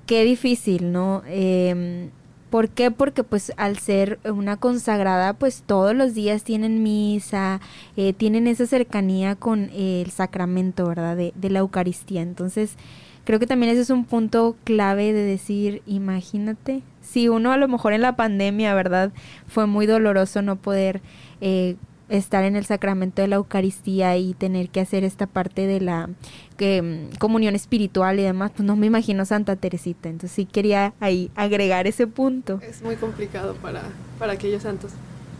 [0.06, 1.24] qué difícil, ¿no?
[1.26, 2.08] Eh,
[2.50, 2.92] ¿Por qué?
[2.92, 7.60] Porque pues al ser una consagrada, pues todos los días tienen misa,
[7.96, 11.16] eh, tienen esa cercanía con el sacramento, ¿verdad?
[11.16, 12.22] De, de, la Eucaristía.
[12.22, 12.76] Entonces,
[13.24, 17.66] creo que también ese es un punto clave de decir, imagínate, si uno a lo
[17.66, 19.10] mejor en la pandemia, ¿verdad?
[19.48, 21.00] Fue muy doloroso no poder
[21.40, 21.74] eh,
[22.12, 26.10] estar en el sacramento de la Eucaristía y tener que hacer esta parte de la
[26.58, 30.10] que, mm, comunión espiritual y demás, pues no me imagino Santa Teresita.
[30.10, 32.60] Entonces sí quería ahí agregar ese punto.
[32.62, 33.82] Es muy complicado para,
[34.18, 34.92] para aquellos santos.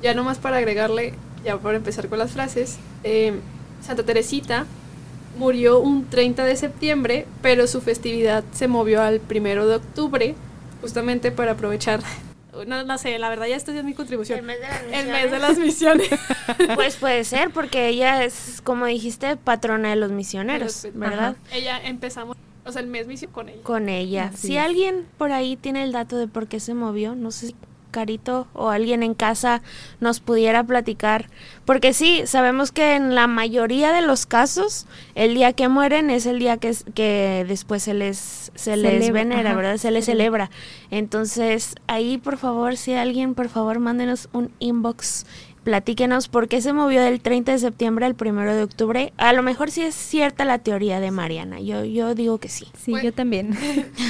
[0.02, 3.34] Ya nomás para agregarle, ya para empezar con las frases, eh,
[3.82, 4.66] Santa Teresita
[5.38, 10.34] murió un 30 de septiembre, pero su festividad se movió al primero de octubre,
[10.80, 12.00] justamente para aprovechar
[12.66, 14.38] no, no sé, la verdad ya estoy es mi contribución.
[14.38, 15.04] El mes de las misiones.
[15.04, 16.08] El mes de las misiones.
[16.74, 21.36] pues puede ser, porque ella es, como dijiste, patrona de los misioneros, ¿verdad?
[21.50, 23.62] Ella empezamos, o sea, el mes misión con ella.
[23.62, 24.32] Con ella.
[24.34, 27.56] si alguien por ahí tiene el dato de por qué se movió, no sé si
[27.92, 29.62] Carito o alguien en casa
[30.00, 31.30] nos pudiera platicar.
[31.64, 36.26] Porque sí, sabemos que en la mayoría de los casos, el día que mueren es
[36.26, 39.76] el día que, que después se les, se les venera, ¿verdad?
[39.76, 40.50] Se les celebra.
[40.90, 45.24] Entonces, ahí por favor, si alguien, por favor, mándenos un inbox
[45.64, 49.12] Platíquenos por qué se movió del 30 de septiembre al 1 de octubre.
[49.16, 51.60] A lo mejor sí es cierta la teoría de Mariana.
[51.60, 52.66] Yo, yo digo que sí.
[52.76, 53.56] Sí, yo también.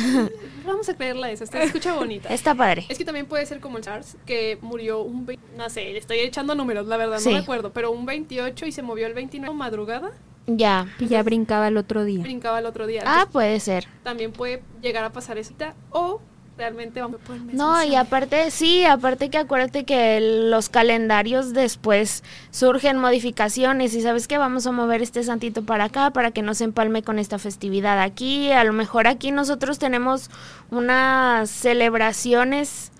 [0.67, 1.45] Vamos a creerla esa.
[1.45, 2.29] Se escucha bonita.
[2.33, 2.87] Está padre.
[2.89, 5.27] Es que también puede ser como el Charles, que murió un...
[5.57, 7.73] No sé, estoy echando números, la verdad, no me acuerdo.
[7.73, 10.13] Pero un 28 y se movió el 29 madrugada.
[10.47, 10.89] Ya.
[10.99, 12.23] Y ya brincaba el otro día.
[12.23, 13.03] Brincaba el otro día.
[13.07, 13.87] ah, puede ser.
[14.03, 15.53] También puede llegar a pasar eso.
[15.91, 16.21] O
[16.63, 22.23] realmente vamos a poder No, y aparte, sí, aparte que acuérdate que los calendarios después
[22.53, 26.55] surgen modificaciones y sabes que vamos a mover este santito para acá para que no
[26.55, 28.53] se empalme con esta festividad aquí.
[28.53, 30.31] A lo mejor aquí nosotros tenemos
[30.71, 32.93] unas celebraciones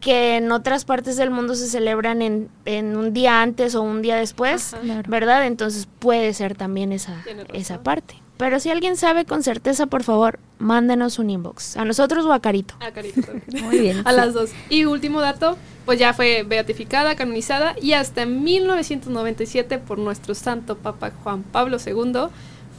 [0.00, 4.00] que en otras partes del mundo se celebran en, en un día antes o un
[4.00, 4.74] día después,
[5.06, 5.46] ¿verdad?
[5.46, 7.22] Entonces puede ser también esa,
[7.52, 8.21] esa parte.
[8.36, 11.76] Pero si alguien sabe con certeza, por favor, mándenos un inbox.
[11.76, 12.74] ¿A nosotros o a Carito?
[12.80, 13.44] A Carito también.
[13.64, 14.02] Muy bien.
[14.04, 14.50] a las dos.
[14.68, 20.76] Y último dato, pues ya fue beatificada, canonizada y hasta en 1997 por nuestro santo
[20.76, 22.28] Papa Juan Pablo II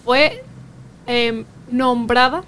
[0.03, 0.43] fue
[1.07, 2.43] em, nombrada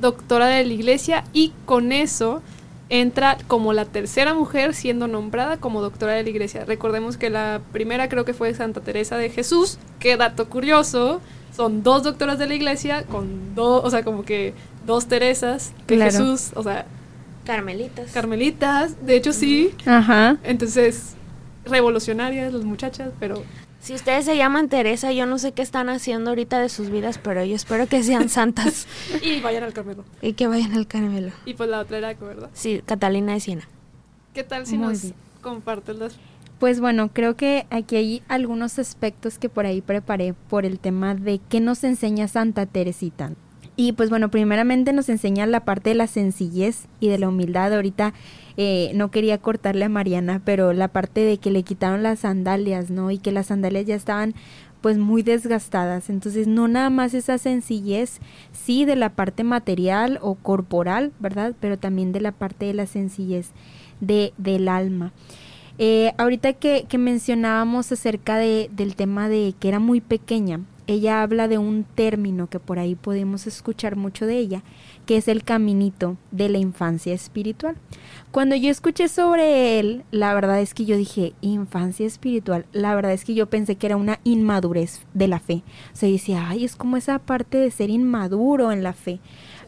[0.00, 2.42] doctora de la iglesia y con eso
[2.88, 6.66] entra como la tercera mujer siendo nombrada como doctora de la iglesia.
[6.66, 11.22] Recordemos que la primera creo que fue Santa Teresa de Jesús, qué dato curioso,
[11.54, 14.54] son dos doctoras de la iglesia con dos, o sea, como que
[14.86, 16.86] dos Teresas de Jesús, o sea,
[17.44, 18.12] Carmelitas.
[18.12, 19.74] Carmelitas, de hecho sí.
[19.84, 20.38] Ajá.
[20.44, 21.14] Entonces,
[21.64, 23.42] revolucionarias las muchachas, pero
[23.80, 27.18] Si ustedes se llaman Teresa, yo no sé qué están haciendo ahorita de sus vidas,
[27.18, 28.86] pero yo espero que sean santas.
[29.22, 30.04] y vayan al Carmelo.
[30.20, 31.32] Y que vayan al Carmelo.
[31.44, 32.50] Y pues la otra era, ¿verdad?
[32.52, 33.68] Sí, Catalina de Siena.
[34.34, 36.14] ¿Qué tal si nos compartes las
[36.62, 41.16] pues bueno, creo que aquí hay algunos aspectos que por ahí preparé por el tema
[41.16, 43.32] de qué nos enseña Santa Teresita.
[43.74, 47.74] Y pues bueno, primeramente nos enseña la parte de la sencillez y de la humildad.
[47.74, 48.14] Ahorita
[48.56, 52.90] eh, no quería cortarle a Mariana, pero la parte de que le quitaron las sandalias,
[52.90, 53.10] ¿no?
[53.10, 54.32] Y que las sandalias ya estaban
[54.82, 56.10] pues muy desgastadas.
[56.10, 58.20] Entonces, no nada más esa sencillez,
[58.52, 61.56] sí, de la parte material o corporal, ¿verdad?
[61.58, 63.50] Pero también de la parte de la sencillez
[64.00, 65.12] de, del alma.
[65.78, 71.48] Eh, ahorita que, mencionábamos acerca de, del tema de que era muy pequeña, ella habla
[71.48, 74.62] de un término que por ahí podemos escuchar mucho de ella,
[75.06, 77.76] que es el caminito de la infancia espiritual.
[78.30, 83.12] Cuando yo escuché sobre él, la verdad es que yo dije, infancia espiritual, la verdad
[83.12, 85.62] es que yo pensé que era una inmadurez de la fe.
[85.92, 89.20] Sea, decía, ay, es como esa parte de ser inmaduro en la fe.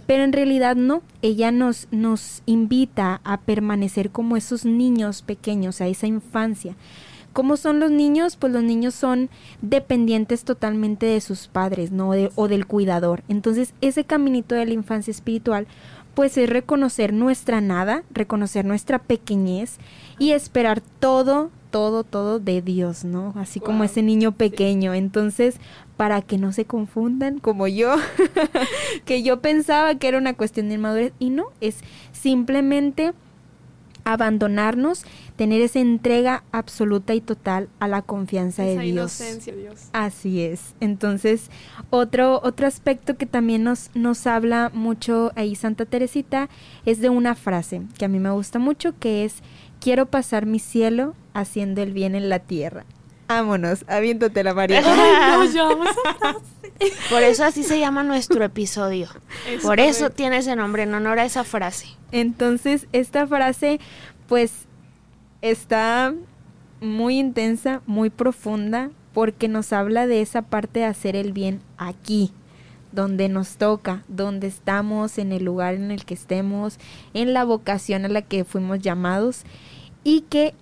[0.07, 5.87] Pero en realidad no, ella nos, nos invita a permanecer como esos niños pequeños, a
[5.87, 6.77] esa infancia.
[7.33, 8.37] ¿Cómo son los niños?
[8.37, 9.29] Pues los niños son
[9.61, 12.11] dependientes totalmente de sus padres, ¿no?
[12.37, 13.25] o del cuidador.
[13.29, 15.67] Entonces, ese caminito de la infancia espiritual,
[16.15, 19.79] pues es reconocer nuestra nada, reconocer nuestra pequeñez
[20.21, 23.33] y esperar todo, todo, todo de Dios, ¿no?
[23.37, 24.95] Así como ese niño pequeño.
[24.95, 25.57] Entonces,
[25.97, 27.95] para que no se confundan como yo,
[29.05, 31.79] que yo pensaba que era una cuestión de inmadurez y no, es
[32.13, 33.13] simplemente
[34.05, 35.05] abandonarnos,
[35.37, 39.21] tener esa entrega absoluta y total a la confianza de Dios.
[39.21, 39.89] Inocencia, Dios.
[39.93, 40.75] Así es.
[40.81, 41.51] Entonces,
[41.91, 46.49] otro, otro aspecto que también nos, nos habla mucho ahí Santa Teresita
[46.85, 49.37] es de una frase que a mí me gusta mucho, que es,
[49.81, 52.85] quiero pasar mi cielo haciendo el bien en la tierra.
[53.35, 54.81] Vámonos, aviéntate la María.
[57.11, 59.09] Por eso así se llama nuestro episodio.
[59.63, 61.89] Por eso tiene ese nombre, en honor a esa frase.
[62.13, 63.81] Entonces, esta frase,
[64.29, 64.53] pues,
[65.43, 66.15] está
[66.81, 72.33] muy intensa, muy profunda, porque nos habla de esa parte de hacer el bien aquí,
[72.93, 76.79] donde nos toca, donde estamos, en el lugar en el que estemos,
[77.15, 79.43] en la vocación a la que fuimos llamados,
[80.05, 80.55] y que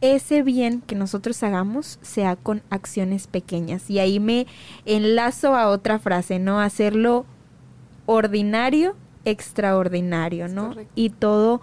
[0.00, 3.90] ese bien que nosotros hagamos sea con acciones pequeñas.
[3.90, 4.46] Y ahí me
[4.84, 6.60] enlazo a otra frase, ¿no?
[6.60, 7.26] Hacerlo
[8.06, 10.74] ordinario, extraordinario, ¿no?
[10.94, 11.60] Y todo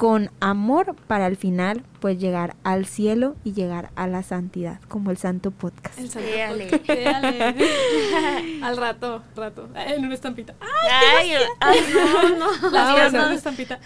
[0.00, 5.10] con amor para al final pues llegar al cielo y llegar a la santidad, como
[5.10, 5.98] el Santo Podcast.
[5.98, 6.26] El Santo
[6.70, 6.98] Podcast.
[8.62, 10.54] al rato, rato, en una estampita.
[10.58, 11.32] ¡Ay!
[11.60, 12.70] ay, no, no.
[12.70, 13.78] La en una estampita.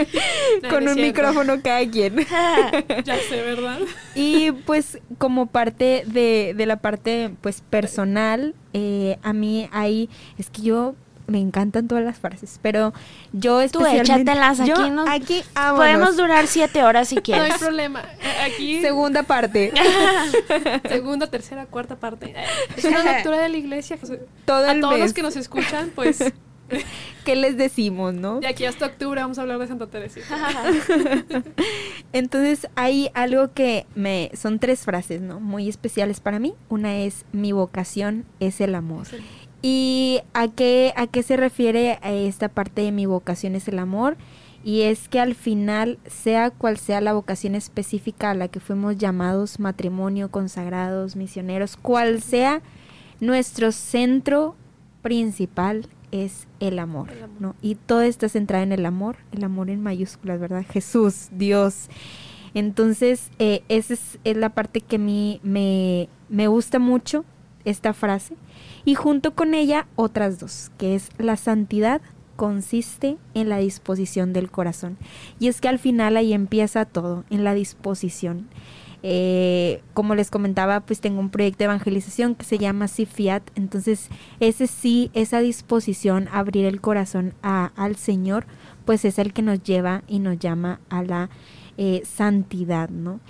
[0.70, 2.24] Con un micrófono cada quien.
[3.04, 3.80] ya sé, ¿verdad?
[4.14, 10.50] Y pues como parte de, de la parte pues personal, eh, a mí ahí, es
[10.50, 10.94] que yo
[11.28, 12.92] me encantan todas las frases, pero
[13.32, 14.04] yo especialmente...
[14.04, 15.42] Tú échatelas aquí, yo, aquí
[15.76, 17.48] Podemos durar siete horas si quieres.
[17.48, 18.02] No hay problema.
[18.44, 18.80] Aquí...
[18.82, 19.72] Segunda parte.
[20.88, 22.34] Segunda, tercera, cuarta parte.
[22.76, 23.98] Es una lectura de la iglesia.
[24.44, 26.24] Todo a todos los que nos escuchan, pues...
[27.24, 28.40] ¿Qué les decimos, no?
[28.40, 30.20] De aquí hasta octubre vamos a hablar de Santa Teresa.
[32.12, 34.30] Entonces hay algo que me...
[34.34, 35.40] Son tres frases, ¿no?
[35.40, 36.54] Muy especiales para mí.
[36.68, 39.06] Una es, mi vocación es el amor.
[39.60, 44.16] ¿Y a qué, a qué se refiere esta parte de mi vocación es el amor?
[44.64, 48.98] Y es que al final, sea cual sea la vocación específica a la que fuimos
[48.98, 52.60] llamados matrimonio, consagrados, misioneros, cual sea
[53.20, 54.56] nuestro centro
[55.02, 57.54] principal es el amor, ¿no?
[57.62, 60.64] Y todo está centrado en el amor, el amor en mayúsculas, ¿verdad?
[60.68, 61.88] Jesús, Dios.
[62.54, 67.24] Entonces, eh, esa es, es, la parte que a mí me, me gusta mucho,
[67.70, 68.34] esta frase,
[68.84, 72.00] y junto con ella otras dos, que es la santidad
[72.36, 74.96] consiste en la disposición del corazón.
[75.40, 78.48] Y es que al final ahí empieza todo, en la disposición.
[79.02, 83.42] Eh, como les comentaba, pues tengo un proyecto de evangelización que se llama Fiat.
[83.54, 84.08] Entonces,
[84.40, 88.46] ese sí, esa disposición, abrir el corazón a, al Señor,
[88.84, 91.30] pues es el que nos lleva y nos llama a la
[91.76, 93.20] eh, santidad, ¿no?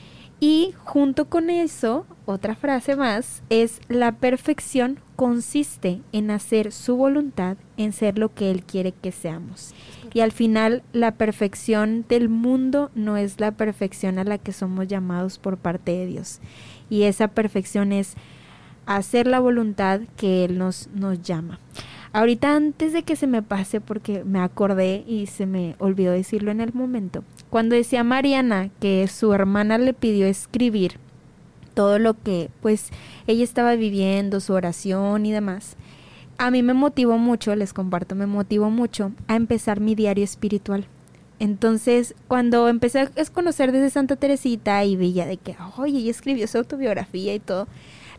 [0.40, 7.56] Y junto con eso, otra frase más, es la perfección consiste en hacer su voluntad,
[7.76, 9.74] en ser lo que Él quiere que seamos.
[10.14, 14.86] Y al final, la perfección del mundo no es la perfección a la que somos
[14.86, 16.40] llamados por parte de Dios.
[16.88, 18.14] Y esa perfección es
[18.86, 21.58] hacer la voluntad que Él nos, nos llama.
[22.12, 26.50] Ahorita antes de que se me pase, porque me acordé y se me olvidó decirlo
[26.50, 30.98] en el momento, cuando decía Mariana que su hermana le pidió escribir
[31.74, 32.90] todo lo que pues
[33.26, 35.76] ella estaba viviendo, su oración y demás,
[36.38, 40.86] a mí me motivó mucho, les comparto, me motivó mucho a empezar mi diario espiritual.
[41.40, 46.48] Entonces, cuando empecé a conocer desde Santa Teresita y veía de que, oye, ella escribió
[46.48, 47.68] su autobiografía y todo,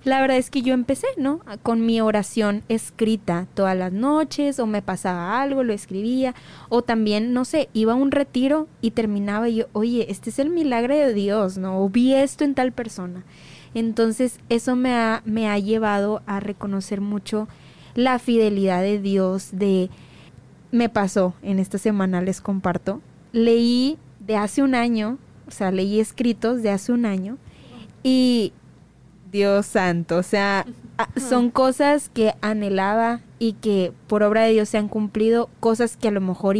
[0.03, 1.41] la verdad es que yo empecé, ¿no?
[1.61, 6.35] Con mi oración escrita todas las noches, o me pasaba algo, lo escribía,
[6.69, 10.39] o también, no sé, iba a un retiro y terminaba y yo, oye, este es
[10.39, 11.83] el milagro de Dios, ¿no?
[11.83, 13.23] O vi esto en tal persona.
[13.73, 17.47] Entonces, eso me ha, me ha llevado a reconocer mucho
[17.95, 19.89] la fidelidad de Dios, de...
[20.71, 25.99] Me pasó, en esta semana les comparto, leí de hace un año, o sea, leí
[25.99, 27.37] escritos de hace un año
[28.03, 28.53] y
[29.31, 30.65] Dios santo, o sea,
[31.15, 36.07] son cosas que anhelaba y que por obra de Dios se han cumplido, cosas que
[36.07, 36.57] a lo mejor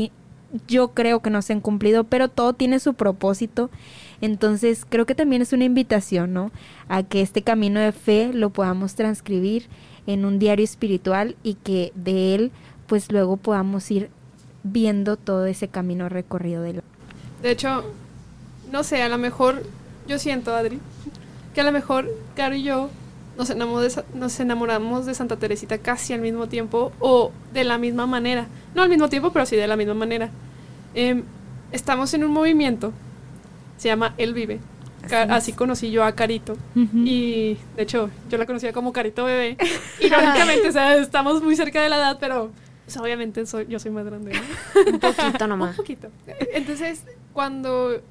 [0.68, 3.70] yo creo que no se han cumplido, pero todo tiene su propósito.
[4.22, 6.52] Entonces, creo que también es una invitación, ¿no?
[6.88, 9.68] A que este camino de fe lo podamos transcribir
[10.08, 12.52] en un diario espiritual y que de él,
[12.88, 14.10] pues luego podamos ir
[14.64, 16.84] viendo todo ese camino recorrido de la...
[17.42, 17.84] De hecho,
[18.72, 19.64] no sé, a lo mejor
[20.08, 20.80] yo siento, Adri,
[21.54, 22.90] que a lo mejor Caro y yo
[23.38, 27.78] nos enamoramos, de, nos enamoramos de Santa Teresita casi al mismo tiempo o de la
[27.78, 28.48] misma manera.
[28.76, 30.30] No al mismo tiempo, pero sí de la misma manera.
[30.94, 31.24] Em,
[31.72, 32.92] estamos en un movimiento,
[33.78, 34.60] se llama El Vive.
[35.30, 36.58] Así, conocí yo a Carito.
[36.76, 39.58] Y de hecho, yo la conocía como Carito Bebé.
[40.02, 42.52] Irónicamente, o sea, estamos muy cerca de la edad, pero
[43.00, 44.34] obviamente soy, yo soy más grande,
[44.92, 45.72] Un poquito nomás.
[45.72, 46.10] Un poquito.
[46.54, 48.02] Entonces, cuando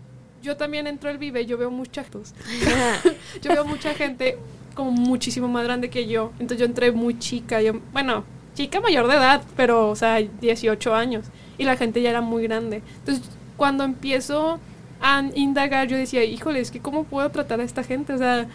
[0.43, 2.07] yo también entro al Vive, yo veo muchas
[3.43, 4.39] yo veo mucha gente
[4.75, 6.33] como muchísimo más grande que yo.
[6.35, 8.25] Entonces yo entré muy chica, yo, bueno,
[8.55, 11.27] chica mayor de edad, pero o sea, 18 años
[11.59, 12.83] y la gente ya era muy grande.
[13.01, 13.25] Entonces,
[13.57, 14.61] cuando empiezo
[15.01, 18.47] a indagar, yo decía, híjole, es que cómo puedo tratar a esta gente, o sea,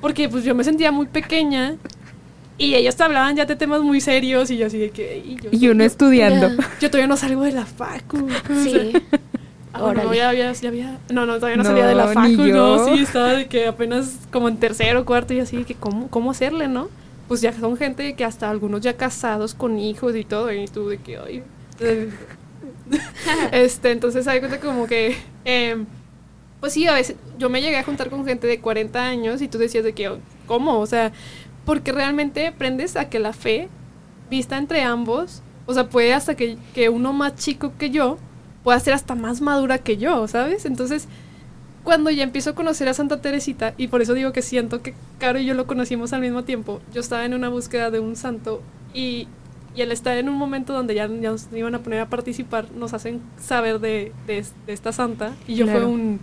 [0.00, 1.76] porque pues yo me sentía muy pequeña
[2.56, 5.38] y ellos te hablaban ya de temas muy serios y yo así de que...
[5.50, 6.50] Y, uno estudiando.
[6.80, 8.28] Yo todavía no salgo de la facu.
[8.62, 8.92] Sí.
[9.74, 12.84] Ah, no, ya había, ya había, no, no, todavía no, salía de la facu, no,
[12.84, 16.68] sí, estaba de que apenas como en tercero, cuarto y así, que cómo, cómo hacerle,
[16.68, 16.88] ¿no?
[17.26, 20.88] Pues ya son gente que hasta algunos ya casados con hijos y todo, y tú
[20.88, 21.42] de que, ay,
[23.52, 25.84] este, entonces hay cuenta como que, eh,
[26.60, 29.48] pues sí, a veces yo me llegué a juntar con gente de 40 años y
[29.48, 30.08] tú decías de que,
[30.46, 30.78] ¿cómo?
[30.78, 31.10] O sea,
[31.64, 33.68] porque realmente aprendes a que la fe,
[34.30, 38.18] vista entre ambos, o sea, puede hasta que, que uno más chico que yo
[38.64, 40.64] pueda ser hasta más madura que yo, ¿sabes?
[40.64, 41.06] Entonces,
[41.84, 44.94] cuando ya empiezo a conocer a Santa Teresita, y por eso digo que siento que
[45.18, 48.16] Caro y yo lo conocimos al mismo tiempo, yo estaba en una búsqueda de un
[48.16, 48.62] santo
[48.94, 49.28] y,
[49.76, 52.94] y el estar en un momento donde ya, nos iban a poner a participar, nos
[52.94, 56.18] hacen saber de, de, esta santa, y yo fue un...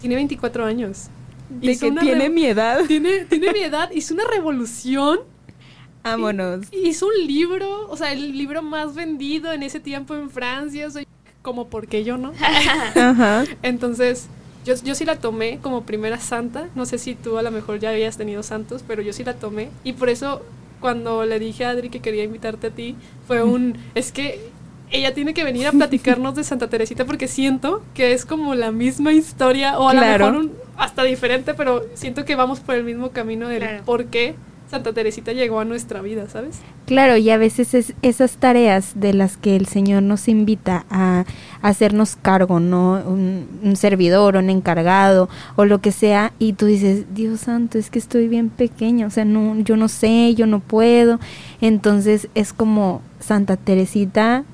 [0.00, 1.08] Tiene 24 años.
[1.48, 2.80] De que tiene mi edad.
[2.86, 3.90] Tiene, tiene mi edad.
[3.92, 5.20] Hizo una revolución.
[6.02, 6.66] Vámonos.
[6.72, 10.90] Hizo un libro, o sea, el libro más vendido en ese tiempo en Francia.
[10.90, 11.06] Soy
[11.42, 12.32] como, ¿por qué yo no?
[12.94, 13.44] Ajá.
[13.62, 14.28] Entonces,
[14.64, 16.68] yo, yo sí la tomé como primera santa.
[16.74, 19.34] No sé si tú a lo mejor ya habías tenido santos, pero yo sí la
[19.34, 19.68] tomé.
[19.84, 20.42] Y por eso,
[20.80, 23.76] cuando le dije a Adri que quería invitarte a ti, fue un.
[23.94, 24.52] Es que
[24.90, 28.70] ella tiene que venir a platicarnos de Santa Teresita porque siento que es como la
[28.72, 33.10] misma historia o a lo mejor hasta diferente, pero siento que vamos por el mismo
[33.10, 34.34] camino del por qué
[34.72, 36.60] Santa Teresita llegó a nuestra vida, ¿sabes?
[36.86, 41.26] Claro, y a veces es esas tareas de las que el Señor nos invita a,
[41.60, 43.02] hacernos cargo, ¿no?
[43.06, 47.90] Un, un, servidor, un encargado o lo que sea, y tú dices, Dios santo, es
[47.90, 51.20] que estoy bien pequeña, o sea, no, yo no sé, yo no puedo.
[51.60, 54.46] Entonces es como Santa Teresita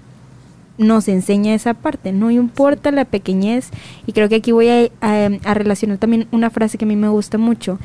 [0.79, 3.71] nos enseña esa parte, no importa la pequeñez,
[4.07, 7.37] y creo que aquí voy a, relacionar también una frase que a mí me gusta
[7.37, 7.79] mucho,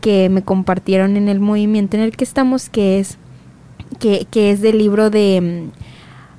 [0.00, 3.18] que me compartieron en el movimiento en el que estamos, que es,
[3.98, 5.78] que, que es del libro de, mm,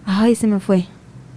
[0.05, 0.85] ay, se me fue,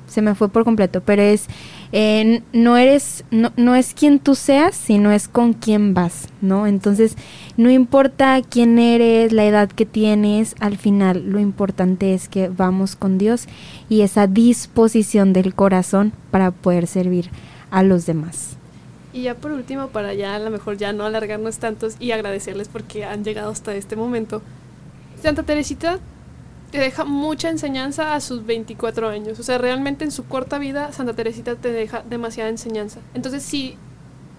[0.06, 1.48] se me fue por completo, pero es
[1.94, 6.66] eh, no eres, no, no es quien tú seas, sino es con quién vas, ¿no?
[6.66, 7.16] Entonces,
[7.58, 12.96] no importa quién eres, la edad que tienes, al final lo importante es que vamos
[12.96, 13.46] con Dios
[13.90, 17.28] y esa disposición del corazón para poder servir
[17.70, 18.56] a los demás.
[19.12, 22.68] Y ya por último, para ya a lo mejor ya no alargarnos tantos y agradecerles
[22.68, 24.42] porque han llegado hasta este momento.
[25.22, 25.98] Santa Teresita
[26.70, 29.38] te deja mucha enseñanza a sus 24 años.
[29.38, 33.00] O sea, realmente en su corta vida Santa Teresita te deja demasiada enseñanza.
[33.12, 33.76] Entonces, si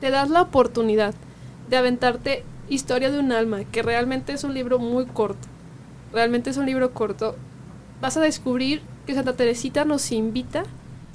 [0.02, 1.14] te das la oportunidad
[1.70, 5.48] de aventarte Historia de un alma, que realmente es un libro muy corto,
[6.14, 7.36] realmente es un libro corto,
[8.02, 10.64] vas a descubrir que Santa Teresita nos invita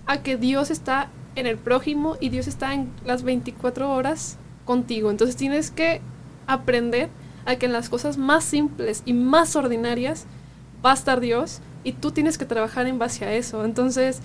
[0.06, 1.09] a que Dios está
[1.39, 5.11] en el prójimo y Dios está en las 24 horas contigo.
[5.11, 6.01] Entonces tienes que
[6.47, 7.09] aprender
[7.47, 10.26] a que en las cosas más simples y más ordinarias
[10.84, 13.64] va a estar Dios y tú tienes que trabajar en base a eso.
[13.64, 14.20] Entonces,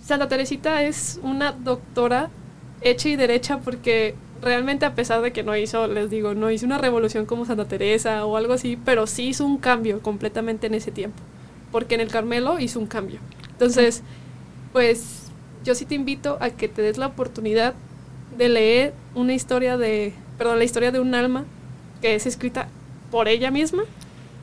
[0.00, 2.30] Santa Teresita es una doctora
[2.80, 6.66] hecha y derecha porque realmente a pesar de que no hizo, les digo, no hizo
[6.66, 10.74] una revolución como Santa Teresa o algo así, pero sí hizo un cambio completamente en
[10.74, 11.18] ese tiempo,
[11.72, 13.20] porque en el Carmelo hizo un cambio.
[13.52, 14.02] Entonces,
[14.72, 15.27] pues
[15.68, 17.74] yo sí te invito a que te des la oportunidad
[18.38, 21.44] de leer una historia de, perdón, la historia de un alma
[22.00, 22.68] que es escrita
[23.10, 23.82] por ella misma.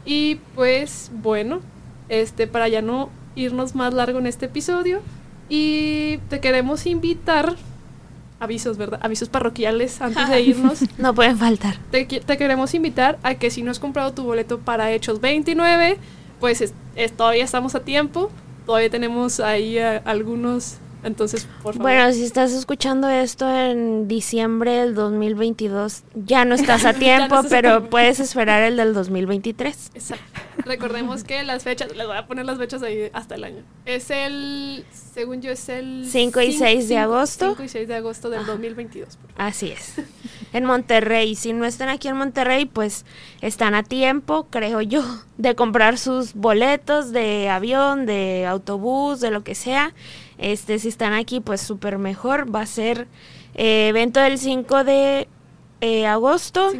[0.05, 1.61] Y pues bueno,
[2.09, 5.01] este para ya no irnos más largo en este episodio
[5.49, 7.55] y te queremos invitar
[8.39, 8.99] avisos, ¿verdad?
[9.01, 10.81] Avisos parroquiales antes de irnos.
[10.99, 11.77] no pueden faltar.
[11.89, 15.97] Te, te, queremos invitar a que si no has comprado tu boleto para Hechos 29,
[16.39, 16.71] pues
[17.17, 18.29] todavía estamos a tiempo.
[18.67, 21.81] Todavía tenemos ahí eh, algunos entonces, por favor.
[21.83, 27.89] Bueno, si estás escuchando esto en diciembre del 2022, ya no estás a tiempo, pero
[27.91, 29.91] puedes esperar el del 2023.
[29.93, 30.41] Exacto.
[30.65, 33.63] Recordemos que las fechas, les voy a poner las fechas ahí hasta el año.
[33.85, 37.49] Es el, según yo, es el 5 y 6 de agosto.
[37.49, 39.19] 5 y 6 de agosto del 2022.
[39.37, 39.93] Así es.
[40.53, 41.35] En Monterrey.
[41.35, 43.05] Si no están aquí en Monterrey, pues
[43.41, 45.03] están a tiempo, creo yo,
[45.37, 49.93] de comprar sus boletos de avión, de autobús, de lo que sea
[50.37, 52.53] este, si están aquí, pues súper mejor.
[52.53, 53.07] Va a ser
[53.55, 55.27] eh, evento del 5 de,
[55.81, 56.71] eh, agosto,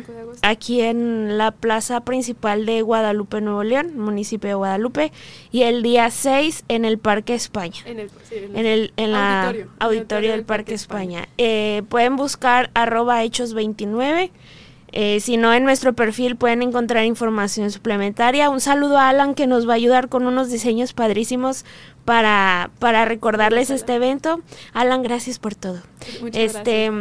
[0.41, 5.11] aquí en la plaza principal de Guadalupe, Nuevo León, municipio de Guadalupe,
[5.51, 7.81] y el día 6 en el Parque España.
[7.85, 11.27] En el, en el, en la auditorio, del Parque, España.
[11.37, 14.31] Eh, pueden buscar arroba hechos 29
[14.97, 18.49] eh, si no, en nuestro perfil pueden encontrar información suplementaria.
[18.49, 21.65] Un saludo a Alan que nos va a ayudar con unos diseños padrísimos
[22.05, 24.41] para, para recordarles este evento.
[24.73, 25.81] Alan, gracias por todo.
[26.21, 26.91] Muchas este,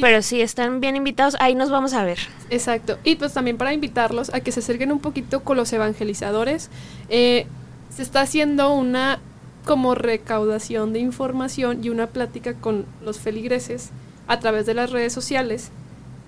[0.00, 2.18] Pero sí, están bien invitados, ahí nos vamos a ver.
[2.50, 2.98] Exacto.
[3.04, 6.70] Y pues también para invitarlos a que se acerquen un poquito con los evangelizadores.
[7.08, 7.46] Eh,
[7.94, 9.20] se está haciendo una
[9.64, 13.90] como recaudación de información y una plática con los feligreses
[14.28, 15.70] a través de las redes sociales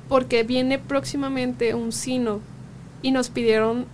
[0.08, 2.40] porque viene próximamente un sino
[3.02, 3.86] y nos pidieron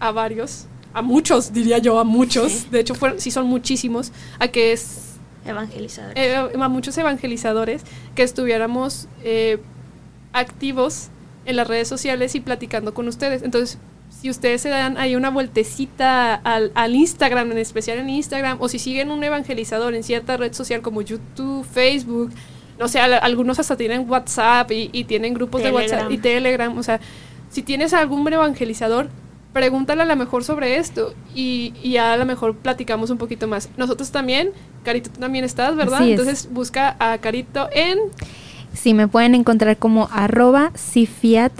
[0.00, 4.48] a varios, a muchos, diría yo, a muchos, de hecho fueron, sí son muchísimos, a
[4.48, 5.08] que es...
[5.44, 6.16] Evangelizadores.
[6.16, 7.82] Eh, a muchos evangelizadores
[8.14, 9.58] que estuviéramos eh,
[10.32, 11.08] activos
[11.46, 13.42] en las redes sociales y platicando con ustedes.
[13.42, 13.78] Entonces,
[14.10, 18.68] si ustedes se dan ahí una vueltecita al, al, Instagram, en especial en Instagram, o
[18.68, 22.30] si siguen un evangelizador en cierta red social como YouTube, Facebook,
[22.82, 26.76] o sea, algunos hasta tienen WhatsApp y, tienen grupos de WhatsApp y Telegram.
[26.76, 27.00] O sea,
[27.50, 29.08] si tienes algún evangelizador,
[29.52, 33.68] pregúntale a lo mejor sobre esto y, y a lo mejor platicamos un poquito más.
[33.76, 34.52] Nosotros también,
[34.84, 36.06] Carito, tú también estás, ¿verdad?
[36.06, 37.98] Entonces busca a Carito en...
[38.72, 41.52] Sí, me pueden encontrar como arroba cifiat.ac,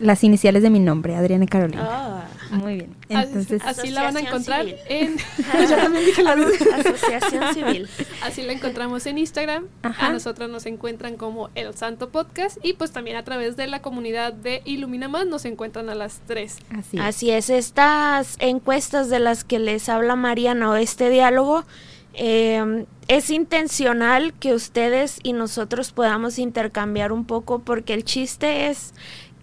[0.00, 1.88] las iniciales de mi nombre, Adriana Carolina.
[1.90, 2.28] Ah.
[2.50, 2.96] Muy bien.
[3.08, 5.16] Entonces, así, la van a encontrar en
[6.74, 7.88] Asociación Civil.
[8.22, 9.66] Así la encontramos en Instagram.
[9.82, 13.82] A nosotros nos encuentran como El Santo Podcast y pues también a través de la
[13.82, 16.58] comunidad de Ilumina Más nos encuentran a las tres.
[16.70, 17.02] Así es.
[17.02, 17.50] Así es.
[17.50, 21.64] Estas encuestas de las que les habla Mariana o este diálogo
[22.14, 28.92] eh, es intencional que ustedes y nosotros podamos intercambiar un poco porque el chiste es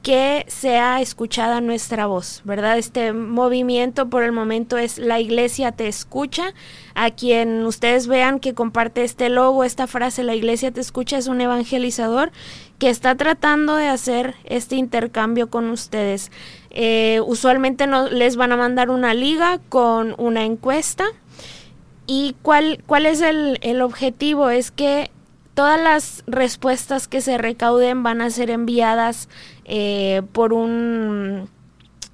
[0.05, 2.77] que sea escuchada nuestra voz, ¿verdad?
[2.77, 6.53] Este movimiento por el momento es La Iglesia te escucha.
[6.93, 11.25] A quien ustedes vean que comparte este logo, esta frase, La Iglesia te escucha, es
[11.25, 12.31] un evangelizador
[12.77, 16.31] que está tratando de hacer este intercambio con ustedes.
[16.69, 21.05] Eh, usualmente no, les van a mandar una liga con una encuesta.
[22.05, 24.51] ¿Y cuál, cuál es el, el objetivo?
[24.51, 25.09] Es que
[25.55, 29.29] todas las respuestas que se recauden van a ser enviadas
[29.65, 31.49] eh, por un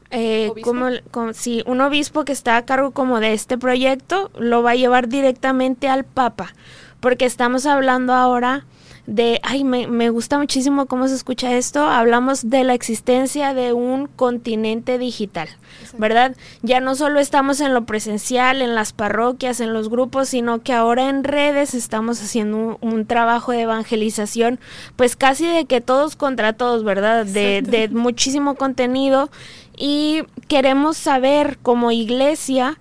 [0.10, 0.90] eh, como,
[1.34, 5.08] si un obispo que está a cargo como de este proyecto lo va a llevar
[5.08, 6.54] directamente al Papa,
[7.00, 8.66] porque estamos hablando ahora
[9.08, 13.74] de, ay, me, me, gusta muchísimo cómo se escucha esto, hablamos de la existencia de
[13.74, 15.50] un continente digital,
[15.98, 16.36] ¿verdad?
[16.62, 20.74] Ya no solo estamos en lo presencial, en las parroquias, en los grupos, sino que
[20.74, 24.60] ahora en redes estamos haciendo un, trabajo de evangelización,
[24.96, 27.26] pues casi de que todos contra todos, ¿verdad?
[27.26, 29.32] De, de muchísimo contenido
[29.76, 32.78] y queremos saber como iglesia,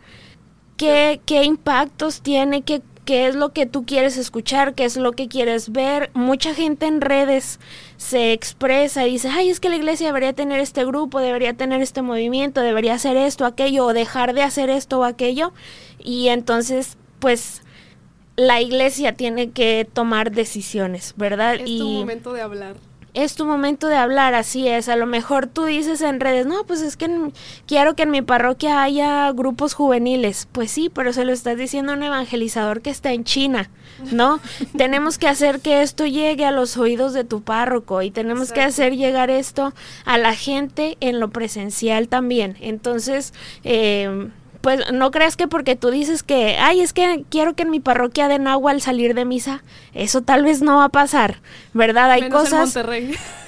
[0.77, 5.13] ¿Qué, qué, impactos tiene, qué qué es lo que tú quieres escuchar, qué es lo
[5.13, 6.11] que quieres ver.
[6.15, 7.61] Mucha gente en redes
[7.97, 11.83] se expresa y dice, ay, es que la iglesia debería tener este grupo, debería tener
[11.83, 15.53] este movimiento, debería hacer esto, aquello, o dejar de hacer esto o aquello.
[15.99, 17.63] Y entonces, pues,
[18.37, 21.57] la iglesia tiene que tomar decisiones, ¿verdad?
[21.57, 22.77] Es tu momento de hablar.
[23.15, 24.89] Es tu momento de hablar, así es.
[24.89, 27.33] A lo mejor tú dices en redes, no, pues es que
[27.67, 30.49] quiero que en mi parroquia haya grupos juveniles.
[30.53, 33.71] Pues sí, pero se lo estás diciendo a un evangelizador que está en China,
[34.13, 34.41] ¿no?
[34.77, 38.63] tenemos que hacer que esto llegue a los oídos de tu párroco y tenemos que
[38.63, 39.73] hacer llegar esto
[40.05, 42.57] a la gente en lo presencial también.
[42.61, 43.35] Entonces,
[43.65, 44.31] eh,
[44.61, 47.81] pues no creas que porque tú dices que, ay, es que quiero que en mi
[47.81, 49.63] parroquia den agua al salir de misa,
[49.95, 51.41] eso tal vez no va a pasar,
[51.73, 52.11] ¿verdad?
[52.11, 52.77] Hay cosas...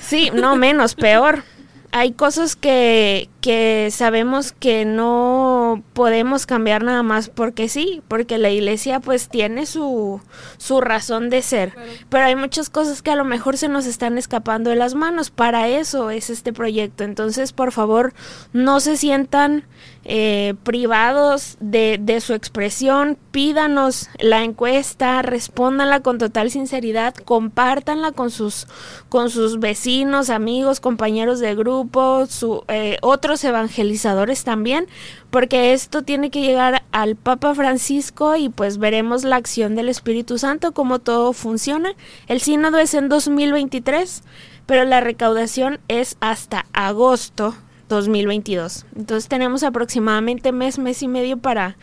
[0.00, 1.44] Sí, no menos, peor
[1.92, 8.50] hay cosas que, que sabemos que no podemos cambiar nada más porque sí, porque la
[8.50, 10.20] iglesia pues tiene su,
[10.58, 11.74] su razón de ser,
[12.08, 15.30] pero hay muchas cosas que a lo mejor se nos están escapando de las manos,
[15.30, 18.14] para eso es este proyecto, entonces por favor
[18.52, 19.64] no se sientan
[20.04, 28.30] eh, privados de, de su expresión, pídanos la encuesta, respóndanla con total sinceridad, compártanla con
[28.30, 28.68] sus,
[29.08, 34.86] con sus vecinos, amigos, compañeros de grupo, su, eh, otros evangelizadores también,
[35.30, 40.38] porque esto tiene que llegar al Papa Francisco y pues veremos la acción del Espíritu
[40.38, 41.94] Santo, cómo todo funciona.
[42.28, 44.22] El sínodo es en 2023,
[44.66, 47.54] pero la recaudación es hasta agosto
[47.88, 48.86] 2022.
[48.96, 51.76] Entonces tenemos aproximadamente mes, mes y medio para,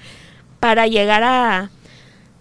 [0.59, 1.71] para llegar a,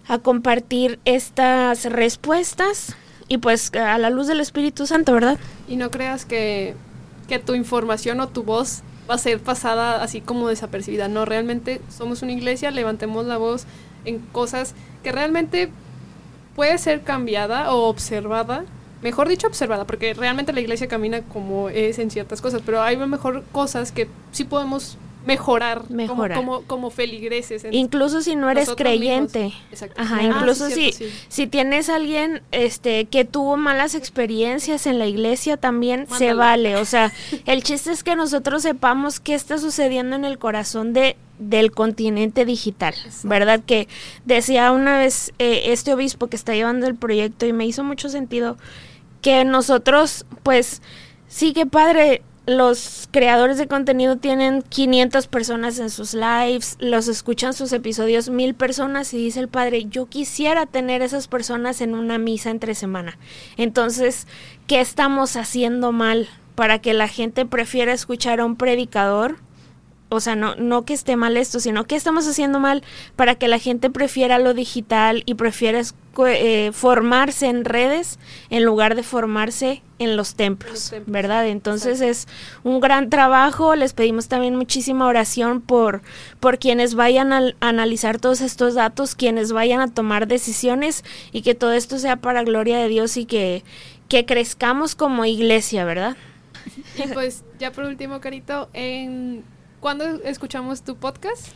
[0.07, 2.95] a compartir estas respuestas
[3.27, 5.37] y pues a la luz del Espíritu Santo, ¿verdad?
[5.67, 6.75] Y no creas que
[7.29, 11.07] que tu información o tu voz va a ser pasada así como desapercibida.
[11.07, 13.65] No, realmente somos una iglesia, levantemos la voz
[14.05, 15.69] en cosas que realmente
[16.55, 18.65] puede ser cambiada o observada.
[19.01, 22.97] Mejor dicho, observada, porque realmente la iglesia camina como es en ciertas cosas, pero hay
[22.97, 25.83] mejor cosas que sí podemos mejorar,
[26.33, 27.65] Como, como, feligreses.
[27.71, 29.53] incluso si no eres creyente.
[29.97, 30.93] Ajá, ah, incluso si,
[31.27, 36.77] si tienes alguien este que tuvo malas experiencias en la iglesia también se vale.
[36.77, 37.11] O sea,
[37.45, 42.43] el chiste es que nosotros sepamos qué está sucediendo en el corazón de del continente
[42.43, 42.93] digital,
[43.23, 43.61] ¿verdad?
[43.65, 43.87] Que
[44.25, 48.09] decía una vez eh, este obispo que está llevando el proyecto y me hizo mucho
[48.09, 48.57] sentido
[49.21, 50.81] que nosotros, pues,
[51.27, 57.53] sí que padre, los creadores de contenido tienen 500 personas en sus lives, los escuchan
[57.53, 62.17] sus episodios mil personas y dice el padre, yo quisiera tener esas personas en una
[62.17, 63.19] misa entre semana.
[63.55, 64.25] Entonces,
[64.65, 69.37] ¿qué estamos haciendo mal para que la gente prefiera escuchar a un predicador
[70.09, 72.83] o sea, no, no que esté mal esto, sino que estamos haciendo mal
[73.15, 75.81] para que la gente prefiera lo digital y prefiera
[76.27, 81.47] eh, formarse en redes en lugar de formarse en los templos, ¿verdad?
[81.47, 82.27] Entonces es
[82.63, 86.01] un gran trabajo, les pedimos también muchísima oración por,
[86.39, 91.53] por quienes vayan a, analizar todos estos datos, quienes vayan a tomar decisiones y que
[91.53, 93.63] todo esto sea para gloria de Dios y que,
[94.07, 96.17] que crezcamos como iglesia, ¿verdad?
[96.97, 99.43] Y pues ya por último, Carito, en
[99.79, 101.47] ¿Cuándo escuchamos tu podcast?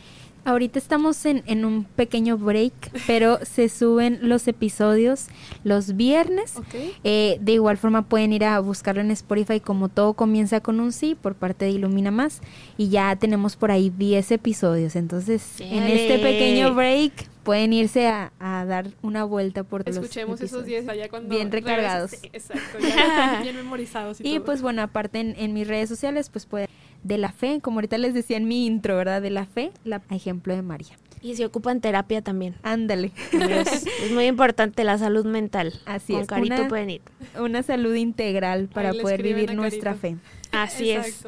[0.46, 2.72] Ahorita estamos en, en, un pequeño break,
[3.06, 5.26] pero se suben los episodios
[5.62, 6.54] los viernes.
[7.02, 10.92] Eh, de igual forma pueden ir a buscarlo en Spotify como todo comienza con un
[10.92, 12.40] sí por parte de Ilumina Más.
[12.78, 14.96] Y ya tenemos por ahí 10 episodios.
[14.96, 20.64] Entonces, en este pequeño break pueden irse a, dar una vuelta por todos Escuchemos esos
[20.64, 21.28] 10 allá cuando...
[21.28, 22.14] Bien recargados.
[22.32, 24.18] exacto, ya bien memorizados.
[24.22, 26.68] Y, pues bueno, aparte en, en mis redes sociales, pues pueden
[27.04, 29.22] de la fe, como ahorita les decía en mi intro, ¿verdad?
[29.22, 30.96] De la fe, la ejemplo de María.
[31.22, 32.54] Y se ocupan terapia también.
[32.62, 33.12] Ándale.
[33.32, 35.72] Es, muy importante la salud mental.
[35.86, 36.26] Así es.
[36.26, 37.00] Carito una, pueden ir.
[37.40, 40.16] Una salud integral para poder vivir nuestra fe.
[40.52, 41.26] Así es.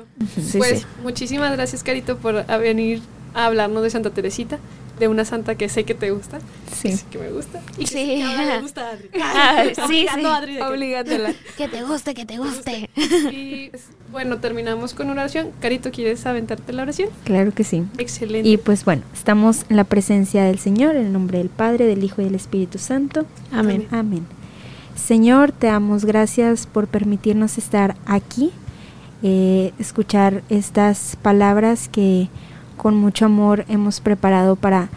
[0.58, 3.00] pues muchísimas gracias, Carito, por venir
[3.32, 4.58] a hablarnos de Santa Teresita
[4.99, 6.38] de una santa que sé que te gusta.
[6.72, 6.99] Sí.
[7.11, 7.61] Que, me gusta.
[7.78, 8.22] Y sí.
[8.22, 9.11] que me gusta Adri.
[9.20, 10.24] Ah, sí, sí.
[10.24, 11.32] Adri Obligatela.
[11.57, 12.90] Que te guste, que te guste.
[13.30, 15.51] Y pues, bueno, terminamos con una oración.
[15.61, 17.09] Carito, ¿quieres aventarte la oración?
[17.24, 17.84] Claro que sí.
[17.99, 18.49] Excelente.
[18.49, 22.05] Y pues bueno, estamos en la presencia del Señor, en el nombre del Padre, del
[22.05, 23.26] Hijo y del Espíritu Santo.
[23.53, 23.86] Amén.
[23.90, 24.26] Amén.
[24.97, 28.51] Señor, te damos gracias por permitirnos estar aquí,
[29.22, 32.28] eh, escuchar estas palabras que
[32.76, 34.88] con mucho amor hemos preparado para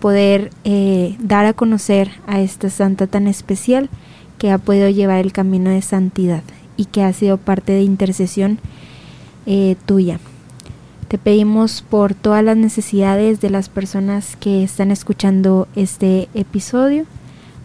[0.00, 3.88] poder eh, dar a conocer a esta santa tan especial
[4.38, 6.42] que ha podido llevar el camino de santidad
[6.76, 8.58] y que ha sido parte de intercesión
[9.46, 10.20] eh, tuya.
[11.08, 17.06] Te pedimos por todas las necesidades de las personas que están escuchando este episodio,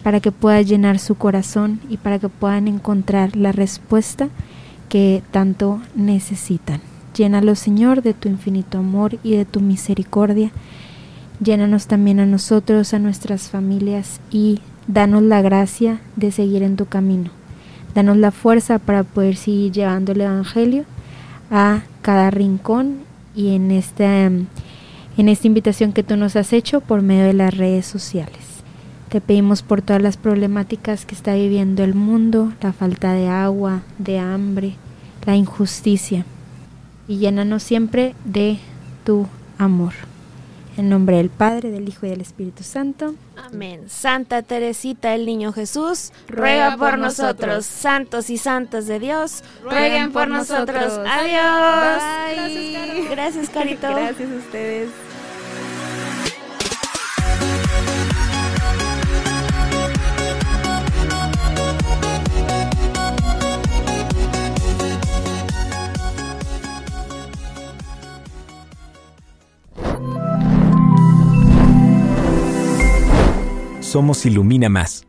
[0.02, 4.28] para que puedas llenar su corazón y para que puedan encontrar la respuesta
[4.88, 6.80] que tanto necesitan.
[7.14, 10.50] Llénalo, Señor, de tu infinito amor y de tu misericordia.
[11.42, 16.86] Llénanos también a nosotros, a nuestras familias y danos la gracia de seguir en tu
[16.86, 17.30] camino.
[17.94, 20.84] Danos la fuerza para poder seguir llevando el Evangelio
[21.50, 22.98] a cada rincón
[23.36, 24.48] y en esta, en
[25.16, 28.62] esta invitación que tú nos has hecho por medio de las redes sociales.
[29.08, 33.82] Te pedimos por todas las problemáticas que está viviendo el mundo, la falta de agua,
[33.98, 34.74] de hambre,
[35.24, 36.24] la injusticia.
[37.06, 38.58] Y llénanos siempre de
[39.04, 39.26] tu
[39.58, 39.92] amor.
[40.76, 43.14] En nombre del Padre, del Hijo y del Espíritu Santo.
[43.36, 43.84] Amén.
[43.88, 47.64] Santa Teresita el Niño Jesús, ruega por nosotros.
[47.64, 50.98] Santos y santas de Dios, rueguen por nosotros.
[51.06, 52.02] Adiós.
[52.34, 53.88] Gracias, Gracias, Carito.
[53.88, 54.90] Gracias a ustedes.
[73.94, 75.06] Somos Ilumina Más.